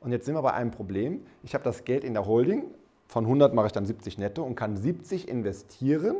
Und 0.00 0.12
jetzt 0.12 0.26
sind 0.26 0.34
wir 0.34 0.42
bei 0.42 0.52
einem 0.52 0.70
Problem. 0.70 1.20
Ich 1.42 1.54
habe 1.54 1.64
das 1.64 1.84
Geld 1.84 2.04
in 2.04 2.14
der 2.14 2.26
Holding, 2.26 2.64
von 3.06 3.24
100 3.24 3.54
mache 3.54 3.66
ich 3.66 3.72
dann 3.72 3.86
70 3.86 4.18
netto 4.18 4.42
und 4.42 4.54
kann 4.54 4.76
70 4.76 5.28
investieren 5.28 6.16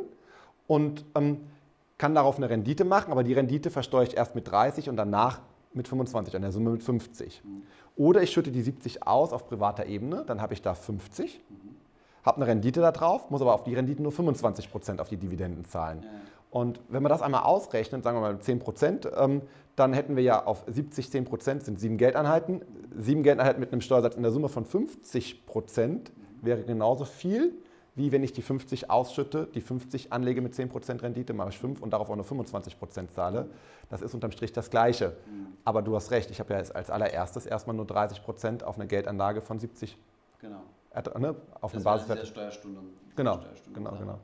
und 0.67 1.03
ähm, 1.15 1.41
kann 1.97 2.15
darauf 2.15 2.37
eine 2.37 2.49
Rendite 2.49 2.85
machen, 2.85 3.11
aber 3.11 3.23
die 3.23 3.33
Rendite 3.33 3.71
versteuere 3.71 4.03
ich 4.03 4.17
erst 4.17 4.35
mit 4.35 4.49
30 4.49 4.89
und 4.89 4.97
danach 4.97 5.41
mit 5.73 5.87
25, 5.87 6.35
an 6.35 6.41
der 6.41 6.51
Summe 6.51 6.71
mit 6.71 6.83
50. 6.83 7.41
Oder 7.95 8.21
ich 8.21 8.31
schütte 8.31 8.51
die 8.51 8.61
70 8.61 9.07
aus 9.07 9.33
auf 9.33 9.47
privater 9.47 9.85
Ebene, 9.85 10.23
dann 10.25 10.41
habe 10.41 10.53
ich 10.53 10.61
da 10.61 10.73
50, 10.73 11.41
habe 12.23 12.37
eine 12.37 12.47
Rendite 12.47 12.81
da 12.81 12.91
drauf, 12.91 13.29
muss 13.29 13.41
aber 13.41 13.53
auf 13.53 13.63
die 13.63 13.75
Rendite 13.75 14.01
nur 14.01 14.11
25 14.11 14.71
Prozent 14.71 14.99
auf 14.99 15.09
die 15.09 15.17
Dividenden 15.17 15.65
zahlen. 15.65 16.05
Und 16.55 16.79
wenn 16.87 17.03
man 17.03 17.09
das 17.09 17.21
einmal 17.21 17.43
ausrechnet, 17.43 18.01
sagen 18.05 18.15
wir 18.15 18.21
mal 18.21 18.39
10 18.39 18.59
Prozent, 18.59 19.09
ähm, 19.17 19.41
dann 19.75 19.91
hätten 19.91 20.15
wir 20.15 20.23
ja 20.23 20.45
auf 20.45 20.63
70 20.67 21.11
10 21.11 21.25
Prozent 21.25 21.63
sind 21.63 21.81
sieben 21.81 21.97
Geldeinheiten. 21.97 22.61
Sieben 22.97 23.23
Geldeinheiten 23.23 23.59
mit 23.59 23.73
einem 23.73 23.81
Steuersatz 23.81 24.15
in 24.15 24.23
der 24.23 24.31
Summe 24.31 24.47
von 24.47 24.63
50 24.63 25.45
Prozent 25.45 26.13
wäre 26.41 26.63
genauso 26.63 27.03
viel, 27.03 27.55
wie 27.95 28.13
wenn 28.13 28.23
ich 28.23 28.31
die 28.31 28.41
50 28.41 28.89
ausschütte, 28.89 29.49
die 29.53 29.59
50 29.59 30.13
anlege 30.13 30.39
mit 30.41 30.55
10 30.55 30.69
Prozent 30.69 31.03
Rendite, 31.03 31.33
mache 31.33 31.49
ich 31.49 31.59
5 31.59 31.81
und 31.81 31.91
darauf 31.91 32.09
auch 32.09 32.15
nur 32.15 32.23
25 32.23 32.79
Prozent 32.79 33.11
zahle. 33.11 33.49
Das 33.89 34.01
ist 34.01 34.13
unterm 34.13 34.31
Strich 34.31 34.53
das 34.53 34.69
Gleiche. 34.69 35.17
Aber 35.65 35.81
du 35.81 35.93
hast 35.93 36.11
recht, 36.11 36.31
ich 36.31 36.39
habe 36.39 36.53
ja 36.53 36.59
als 36.73 36.89
allererstes 36.89 37.45
erstmal 37.45 37.75
nur 37.75 37.85
30 37.85 38.23
Prozent 38.23 38.63
auf 38.63 38.75
eine 38.75 38.87
Geldanlage 38.87 39.41
von 39.41 39.59
70, 39.59 39.97
Genau. 40.39 40.61
äh, 40.93 41.19
ne, 41.19 41.35
auf 41.59 41.73
eine 41.73 41.83
Das 41.83 41.85
war 41.85 41.97
Basis. 41.97 42.07
Genau, 43.17 43.39
genau, 43.73 43.91
genau. 43.99 44.19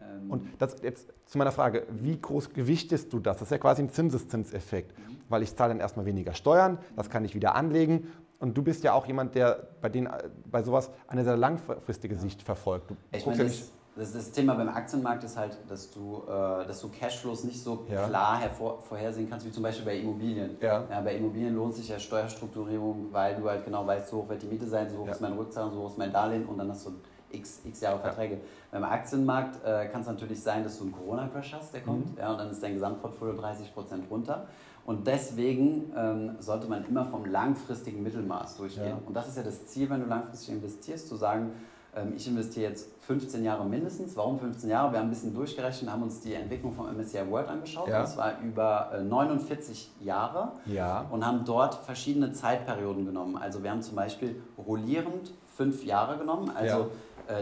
Ähm, 0.00 0.30
Und 0.30 0.42
das 0.58 0.76
jetzt 0.82 1.12
zu 1.26 1.38
meiner 1.38 1.52
Frage, 1.52 1.86
wie 1.90 2.20
groß 2.20 2.52
gewichtest 2.52 3.12
du 3.12 3.18
das? 3.20 3.38
Das 3.38 3.48
ist 3.48 3.52
ja 3.52 3.58
quasi 3.58 3.82
ein 3.82 3.90
Zinseszinseffekt, 3.90 4.94
weil 5.28 5.42
ich 5.42 5.54
zahle 5.56 5.70
dann 5.70 5.80
erstmal 5.80 6.06
weniger 6.06 6.34
Steuern, 6.34 6.78
das 6.94 7.10
kann 7.10 7.24
ich 7.24 7.34
wieder 7.34 7.54
anlegen. 7.54 8.12
Und 8.38 8.56
du 8.56 8.62
bist 8.62 8.84
ja 8.84 8.92
auch 8.92 9.06
jemand, 9.06 9.34
der 9.34 9.66
bei, 9.80 9.88
den, 9.88 10.08
bei 10.50 10.62
sowas 10.62 10.90
eine 11.08 11.24
sehr 11.24 11.36
langfristige 11.36 12.16
Sicht 12.16 12.42
verfolgt. 12.42 12.90
Du 12.90 12.96
Ich 13.12 13.24
meine, 13.24 13.38
ja 13.38 13.44
das, 13.44 13.72
das, 13.96 14.12
das 14.12 14.30
Thema 14.30 14.54
beim 14.54 14.68
Aktienmarkt 14.68 15.24
ist 15.24 15.38
halt, 15.38 15.56
dass 15.68 15.90
du, 15.90 16.22
äh, 16.28 16.66
dass 16.66 16.80
du 16.82 16.90
Cashflows 16.90 17.44
nicht 17.44 17.58
so 17.62 17.86
Ja. 17.90 18.06
klar 18.06 18.38
hervor, 18.38 18.82
vorhersehen 18.82 19.28
kannst, 19.30 19.46
wie 19.46 19.50
zum 19.50 19.62
Beispiel 19.62 19.86
bei 19.86 19.96
Immobilien. 19.96 20.58
Ja. 20.60 20.80
bei 21.02 21.16
Immobilien 21.16 21.54
lohnt 21.54 21.74
sich 21.74 21.88
ja 21.88 21.98
Steuerstrukturierung, 21.98 23.06
weil 23.10 23.36
du 23.36 23.48
halt 23.48 23.64
genau 23.64 23.86
weißt, 23.86 24.08
so 24.08 24.18
hoch 24.18 24.28
wird 24.28 24.42
die 24.42 24.48
Miete 24.48 24.66
sein, 24.66 24.90
so 24.90 24.98
hoch 24.98 25.08
ist 25.08 25.22
meine 25.22 25.38
Rückzahlung, 25.38 25.72
so 25.72 25.80
hoch 25.82 25.90
ist 25.90 25.98
mein 25.98 26.12
Darlehen 26.12 26.44
und 26.44 26.58
dann 26.58 26.68
hast 26.68 26.86
du 26.86 26.90
x, 27.30 27.60
x 27.64 27.80
Jahre 27.80 27.98
Verträge. 27.98 28.40
Beim 28.70 28.84
Aktienmarkt 28.84 29.64
äh, 29.64 29.86
kann 29.88 30.00
es 30.02 30.06
natürlich 30.06 30.42
sein, 30.42 30.62
dass 30.64 30.78
du 30.78 30.84
einen 30.84 30.92
Corona-Crash 30.92 31.54
hast, 31.54 31.74
der 31.74 31.82
kommt, 31.82 32.12
Mhm. 32.12 32.18
ja, 32.18 32.30
und 32.32 32.38
dann 32.38 32.50
ist 32.50 32.62
dein 32.62 32.74
Gesamtportfolio 32.74 33.34
30% 33.34 34.08
runter. 34.10 34.46
Und 34.84 35.06
deswegen 35.06 35.92
ähm, 35.96 36.36
sollte 36.38 36.68
man 36.68 36.84
immer 36.86 37.04
vom 37.04 37.24
langfristigen 37.24 38.02
Mittelmaß 38.04 38.56
durchgehen. 38.58 38.88
Ja. 38.90 38.98
Und 39.04 39.14
das 39.14 39.26
ist 39.28 39.36
ja 39.36 39.42
das 39.42 39.66
Ziel, 39.66 39.90
wenn 39.90 40.00
du 40.00 40.06
langfristig 40.06 40.54
investierst, 40.54 41.08
zu 41.08 41.16
sagen, 41.16 41.50
ähm, 41.96 42.12
ich 42.14 42.28
investiere 42.28 42.70
jetzt 42.70 42.88
15 43.00 43.42
Jahre 43.42 43.64
mindestens. 43.64 44.16
Warum 44.16 44.38
15 44.38 44.70
Jahre? 44.70 44.92
Wir 44.92 45.00
haben 45.00 45.06
ein 45.08 45.10
bisschen 45.10 45.34
durchgerechnet, 45.34 45.90
haben 45.90 46.04
uns 46.04 46.20
die 46.20 46.34
Entwicklung 46.34 46.72
vom 46.72 46.86
MSCI 46.96 47.28
World 47.28 47.48
angeschaut. 47.48 47.88
Ja. 47.88 48.00
Das 48.02 48.16
war 48.16 48.40
über 48.42 48.92
äh, 48.94 49.02
49 49.02 49.90
Jahre 50.02 50.52
Ja. 50.66 51.04
und 51.10 51.26
haben 51.26 51.44
dort 51.44 51.74
verschiedene 51.74 52.30
Zeitperioden 52.32 53.06
genommen. 53.06 53.36
Also 53.36 53.64
wir 53.64 53.72
haben 53.72 53.82
zum 53.82 53.96
Beispiel 53.96 54.40
rollierend 54.68 55.32
fünf 55.56 55.82
Jahre 55.84 56.16
genommen. 56.18 56.52
Also 56.54 56.90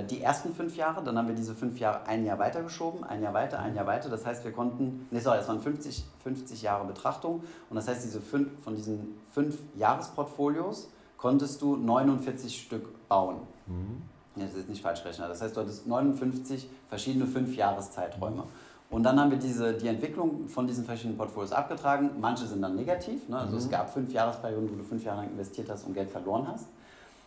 die 0.09 0.23
ersten 0.23 0.55
fünf 0.55 0.77
Jahre, 0.77 1.03
dann 1.03 1.19
haben 1.19 1.29
wir 1.29 1.35
diese 1.35 1.55
fünf 1.55 1.79
Jahre 1.79 2.07
ein 2.07 2.25
Jahr 2.25 2.39
weiter 2.39 2.63
geschoben, 2.63 3.05
ein 3.05 3.23
Jahr 3.23 3.35
weiter, 3.35 3.59
ein 3.59 3.75
Jahr 3.75 3.87
weiter. 3.87 4.09
Das 4.09 4.25
heißt, 4.25 4.45
wir 4.45 4.53
konnten, 4.53 5.07
nee, 5.11 5.21
sorry, 5.21 5.39
es 5.39 5.49
waren 5.49 5.61
50, 5.61 6.05
50 6.23 6.63
Jahre 6.63 6.87
Betrachtung 6.87 7.43
und 7.69 7.77
das 7.77 7.87
heißt, 7.89 8.05
diese 8.05 8.21
fünf, 8.21 8.49
von 8.63 8.75
diesen 8.75 9.19
fünf 9.33 9.59
Jahresportfolios 9.77 10.89
konntest 11.19 11.61
du 11.63 11.77
49 11.77 12.61
Stück 12.61 13.09
bauen. 13.09 13.37
Mhm. 13.67 14.03
Ja, 14.37 14.47
das 14.47 14.55
ist 14.55 14.69
nicht 14.69 14.83
falsch 14.83 15.05
rechnen. 15.05 15.29
Das 15.29 15.41
heißt, 15.41 15.57
du 15.57 15.61
hattest 15.61 15.87
59 15.87 16.69
verschiedene 16.89 17.27
fünf 17.27 17.55
Jahreszeiträume. 17.57 18.45
Und 18.91 19.03
dann 19.03 19.19
haben 19.19 19.31
wir 19.31 19.39
diese, 19.39 19.75
die 19.75 19.89
Entwicklung 19.89 20.49
von 20.49 20.67
diesen 20.67 20.85
verschiedenen 20.85 21.17
Portfolios 21.17 21.53
abgetragen. 21.53 22.11
Manche 22.21 22.47
sind 22.47 22.63
dann 22.63 22.77
negativ. 22.77 23.29
Ne? 23.29 23.39
Also 23.39 23.53
mhm. 23.53 23.59
es 23.59 23.71
gab 23.71 23.93
fünf 23.93 24.13
Jahresperioden, 24.13 24.71
wo 24.71 24.77
du 24.77 24.83
fünf 24.83 25.05
Jahre 25.05 25.23
lang 25.23 25.31
investiert 25.31 25.69
hast 25.71 25.85
und 25.85 25.95
Geld 25.95 26.11
verloren 26.11 26.47
hast. 26.49 26.69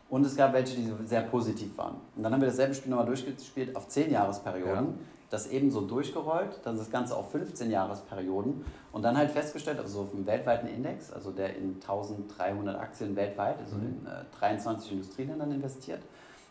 Und 0.09 0.25
es 0.25 0.35
gab 0.35 0.53
welche, 0.53 0.75
die 0.75 0.89
sehr 1.05 1.21
positiv 1.21 1.77
waren. 1.77 1.95
Und 2.15 2.23
dann 2.23 2.33
haben 2.33 2.41
wir 2.41 2.47
dasselbe 2.47 2.73
Spiel 2.73 2.91
nochmal 2.91 3.05
durchgespielt 3.05 3.75
auf 3.75 3.89
10 3.89 4.11
Jahresperioden, 4.11 4.85
ja. 4.85 4.93
das 5.29 5.47
ebenso 5.47 5.81
durchgerollt, 5.81 6.61
dann 6.63 6.77
das 6.77 6.89
Ganze 6.89 7.15
auf 7.15 7.31
15 7.31 7.69
Jahresperioden 7.69 8.63
und 8.93 9.01
dann 9.01 9.17
halt 9.17 9.31
festgestellt, 9.31 9.79
also 9.79 10.01
auf 10.01 10.11
dem 10.11 10.25
weltweiten 10.25 10.67
Index, 10.67 11.11
also 11.11 11.31
der 11.31 11.57
in 11.57 11.75
1300 11.75 12.79
Aktien 12.79 13.15
weltweit, 13.17 13.59
also 13.59 13.75
mhm. 13.75 13.81
in 13.83 14.07
äh, 14.07 14.23
23 14.39 14.93
Industrieländern 14.93 15.51
investiert, 15.51 16.01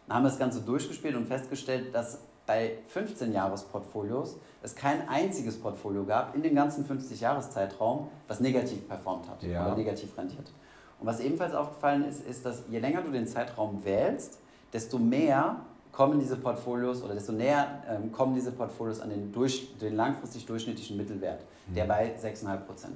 dann 0.06 0.18
haben 0.18 0.25
wir 0.25 0.30
das 0.30 0.38
Ganze 0.38 0.60
durchgespielt 0.60 1.16
und 1.16 1.26
festgestellt, 1.26 1.94
dass 1.94 2.20
bei 2.46 2.78
15 2.88 3.32
Jahresportfolios 3.32 4.36
es 4.62 4.75
kein 4.75 5.08
einziges 5.08 5.58
Portfolio 5.60 6.04
gab 6.04 6.34
in 6.34 6.42
dem 6.42 6.54
ganzen 6.54 6.84
50 6.84 7.20
Jahreszeitraum, 7.20 8.08
was 8.28 8.40
negativ 8.40 8.86
performt 8.86 9.28
hat 9.28 9.42
ja. 9.42 9.66
oder 9.66 9.76
negativ 9.76 10.16
rentiert. 10.16 10.52
Und 10.98 11.06
was 11.06 11.20
ebenfalls 11.20 11.54
aufgefallen 11.54 12.04
ist, 12.04 12.26
ist, 12.26 12.44
dass 12.46 12.62
je 12.70 12.78
länger 12.78 13.02
du 13.02 13.10
den 13.10 13.26
Zeitraum 13.26 13.84
wählst, 13.84 14.38
desto 14.72 14.98
mehr 14.98 15.56
kommen 15.92 16.18
diese 16.18 16.36
Portfolios 16.36 17.02
oder 17.02 17.14
desto 17.14 17.32
näher 17.32 17.82
ähm, 17.88 18.12
kommen 18.12 18.34
diese 18.34 18.52
Portfolios 18.52 19.00
an 19.00 19.10
den, 19.10 19.32
durch, 19.32 19.76
den 19.78 19.96
langfristig 19.96 20.44
durchschnittlichen 20.44 20.96
Mittelwert, 20.96 21.40
der 21.74 21.84
mhm. 21.84 21.88
bei 21.88 22.14
6,5% 22.22 22.46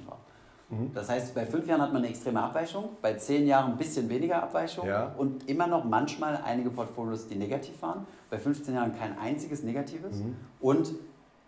war. 0.07 0.19
Mhm. 0.69 0.93
Das 0.93 1.09
heißt, 1.09 1.33
bei 1.35 1.45
fünf 1.45 1.67
Jahren 1.67 1.81
hat 1.81 1.91
man 1.91 2.03
eine 2.03 2.09
extreme 2.09 2.41
Abweichung, 2.41 2.89
bei 3.01 3.15
zehn 3.15 3.47
Jahren 3.47 3.71
ein 3.73 3.77
bisschen 3.77 4.07
weniger 4.09 4.41
Abweichung 4.43 4.87
ja. 4.87 5.13
und 5.17 5.49
immer 5.49 5.67
noch 5.67 5.83
manchmal 5.83 6.39
einige 6.45 6.69
Portfolios, 6.69 7.27
die 7.27 7.35
negativ 7.35 7.81
waren. 7.81 8.05
Bei 8.29 8.37
15 8.37 8.75
Jahren 8.75 8.95
kein 8.95 9.17
einziges 9.17 9.63
negatives 9.63 10.17
mhm. 10.17 10.35
und 10.59 10.93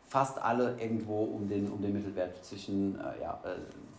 fast 0.08 0.42
alle 0.42 0.76
irgendwo 0.80 1.24
um 1.24 1.48
den, 1.48 1.72
um 1.72 1.82
den 1.82 1.94
Mittelwert 1.94 2.44
zwischen 2.44 3.00
äh, 3.00 3.22
ja, 3.22 3.40
äh, 3.44 3.56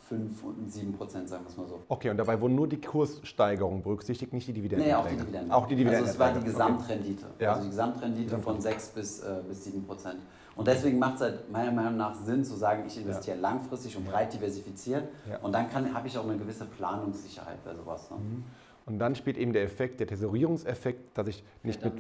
5 0.08 0.44
und 0.44 0.70
7 0.70 0.92
Prozent, 0.92 1.28
sagen 1.28 1.44
wir 1.44 1.50
es 1.50 1.56
mal 1.56 1.66
so. 1.66 1.82
Okay, 1.88 2.10
und 2.10 2.16
dabei 2.16 2.40
wurden 2.40 2.54
nur 2.54 2.68
die 2.68 2.80
Kurssteigerungen 2.80 3.82
berücksichtigt, 3.82 4.32
nicht 4.32 4.46
die 4.46 4.52
Dividenden? 4.52 4.86
Nee, 4.86 4.94
auch 4.94 5.06
die 5.06 5.16
Dividenden. 5.16 5.50
Auch 5.50 5.66
die 5.66 5.76
Dividenden. 5.76 6.02
Also 6.02 6.12
es 6.12 6.18
war 6.18 6.32
die 6.32 6.44
Gesamtrendite. 6.44 7.26
Okay. 7.34 7.44
Ja. 7.44 7.52
Also 7.52 7.62
die 7.64 7.70
Gesamtrendite 7.70 8.38
von 8.38 8.60
6 8.60 8.88
bis, 8.88 9.20
äh, 9.20 9.40
bis 9.48 9.64
7 9.64 9.84
Prozent. 9.84 10.20
Und 10.56 10.68
deswegen 10.68 10.98
macht 10.98 11.16
es 11.16 11.20
halt 11.22 11.50
meiner 11.50 11.72
Meinung 11.72 11.96
nach 11.96 12.14
Sinn 12.14 12.44
zu 12.44 12.54
sagen, 12.54 12.84
ich 12.86 12.98
investiere 12.98 13.36
ja. 13.36 13.42
langfristig 13.42 13.96
und 13.96 14.06
breit 14.06 14.32
diversifiziert. 14.32 15.08
Ja. 15.28 15.38
Und 15.38 15.52
dann 15.52 15.72
habe 15.94 16.06
ich 16.06 16.16
auch 16.16 16.24
eine 16.24 16.36
gewisse 16.36 16.66
Planungssicherheit 16.66 17.64
bei 17.64 17.74
sowas. 17.74 18.10
Ne? 18.10 18.18
Mhm. 18.18 18.44
Und 18.86 18.98
dann 18.98 19.14
spielt 19.14 19.38
eben 19.38 19.54
der 19.54 19.62
Effekt, 19.62 19.98
der 20.00 20.06
Tesorierungseffekt, 20.06 21.16
dass 21.16 21.26
ich 21.28 21.42
nicht 21.62 21.82
mit 21.82 21.94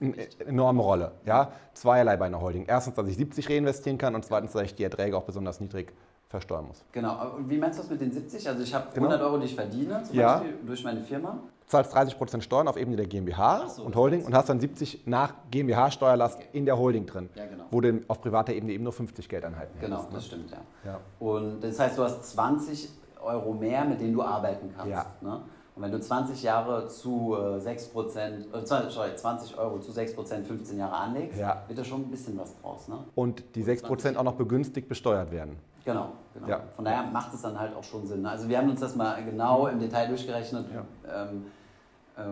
eine 0.00 0.40
enorme 0.40 0.82
Rolle. 0.82 1.12
Ja? 1.24 1.52
Zweierlei 1.74 2.16
bei 2.16 2.26
einer 2.26 2.40
Holding. 2.40 2.66
Erstens, 2.66 2.94
dass 2.94 3.06
ich 3.06 3.16
70 3.16 3.48
reinvestieren 3.48 3.98
kann 3.98 4.16
und 4.16 4.24
zweitens, 4.24 4.52
dass 4.52 4.62
ich 4.62 4.74
die 4.74 4.82
Erträge 4.82 5.16
auch 5.16 5.22
besonders 5.22 5.60
niedrig 5.60 5.92
versteuern 6.28 6.66
muss. 6.66 6.84
Genau. 6.92 7.36
Und 7.36 7.48
wie 7.48 7.58
meinst 7.58 7.78
du 7.78 7.82
das 7.82 7.90
mit 7.90 8.00
den 8.00 8.12
70? 8.12 8.48
Also 8.48 8.62
ich 8.62 8.74
habe 8.74 8.86
genau. 8.92 9.06
100 9.06 9.22
Euro, 9.22 9.38
die 9.38 9.46
ich 9.46 9.54
verdiene, 9.54 10.02
zum 10.02 10.16
ja. 10.16 10.38
Beispiel 10.38 10.58
durch 10.66 10.84
meine 10.84 11.00
Firma. 11.00 11.38
Du 11.60 11.70
zahlst 11.70 11.96
30% 11.96 12.42
Steuern 12.42 12.68
auf 12.68 12.76
Ebene 12.76 12.96
der 12.96 13.06
GmbH 13.06 13.68
so, 13.68 13.84
und 13.84 13.96
Holding 13.96 14.24
und 14.24 14.34
hast 14.34 14.48
dann 14.48 14.60
70 14.60 15.06
nach 15.06 15.32
GmbH-Steuerlast 15.50 16.36
okay. 16.36 16.48
in 16.52 16.66
der 16.66 16.78
Holding 16.78 17.06
drin, 17.06 17.30
ja, 17.34 17.46
genau. 17.46 17.64
wo 17.70 17.80
du 17.80 18.00
auf 18.08 18.20
privater 18.20 18.52
Ebene 18.52 18.72
eben 18.72 18.84
nur 18.84 18.92
50 18.92 19.28
Geldeinheiten 19.28 19.80
Genau, 19.80 19.98
hast, 19.98 20.10
ne? 20.10 20.14
das 20.14 20.26
stimmt, 20.26 20.50
ja. 20.50 20.58
ja. 20.84 21.00
Und 21.18 21.62
das 21.62 21.78
heißt, 21.78 21.96
du 21.96 22.02
hast 22.02 22.22
20 22.32 22.90
Euro 23.22 23.54
mehr, 23.54 23.84
mit 23.84 24.00
denen 24.00 24.12
du 24.12 24.22
arbeiten 24.22 24.70
kannst. 24.76 24.90
Ja. 24.90 25.06
Ne? 25.22 25.40
Und 25.76 25.82
wenn 25.82 25.90
du 25.90 26.00
20 26.00 26.42
Jahre 26.42 26.86
zu 26.86 27.36
6%, 27.36 28.18
äh, 28.18 28.66
sorry, 28.66 29.16
20 29.16 29.58
Euro 29.58 29.80
zu 29.80 29.90
6% 29.90 30.44
15 30.44 30.78
Jahre 30.78 30.94
anlegst, 30.94 31.38
ja. 31.38 31.64
wird 31.66 31.78
da 31.78 31.84
schon 31.84 32.02
ein 32.02 32.10
bisschen 32.10 32.38
was 32.38 32.54
draus. 32.60 32.86
Ne? 32.86 32.98
Und 33.16 33.42
die 33.56 33.64
6% 33.64 34.16
auch 34.16 34.22
noch 34.22 34.36
begünstigt 34.36 34.88
besteuert 34.88 35.32
werden. 35.32 35.56
Genau, 35.84 36.12
genau. 36.32 36.48
Ja. 36.48 36.62
Von 36.76 36.84
daher 36.84 37.02
macht 37.10 37.34
es 37.34 37.42
dann 37.42 37.58
halt 37.58 37.74
auch 37.74 37.84
schon 37.84 38.06
Sinn. 38.06 38.24
Also 38.24 38.48
wir 38.48 38.58
haben 38.58 38.70
uns 38.70 38.80
das 38.80 38.94
mal 38.94 39.22
genau 39.24 39.66
im 39.66 39.80
Detail 39.80 40.06
durchgerechnet 40.08 40.66
ja. 40.72 41.26
ähm, 41.26 41.46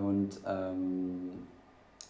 und 0.07 0.41
ähm, 0.47 1.31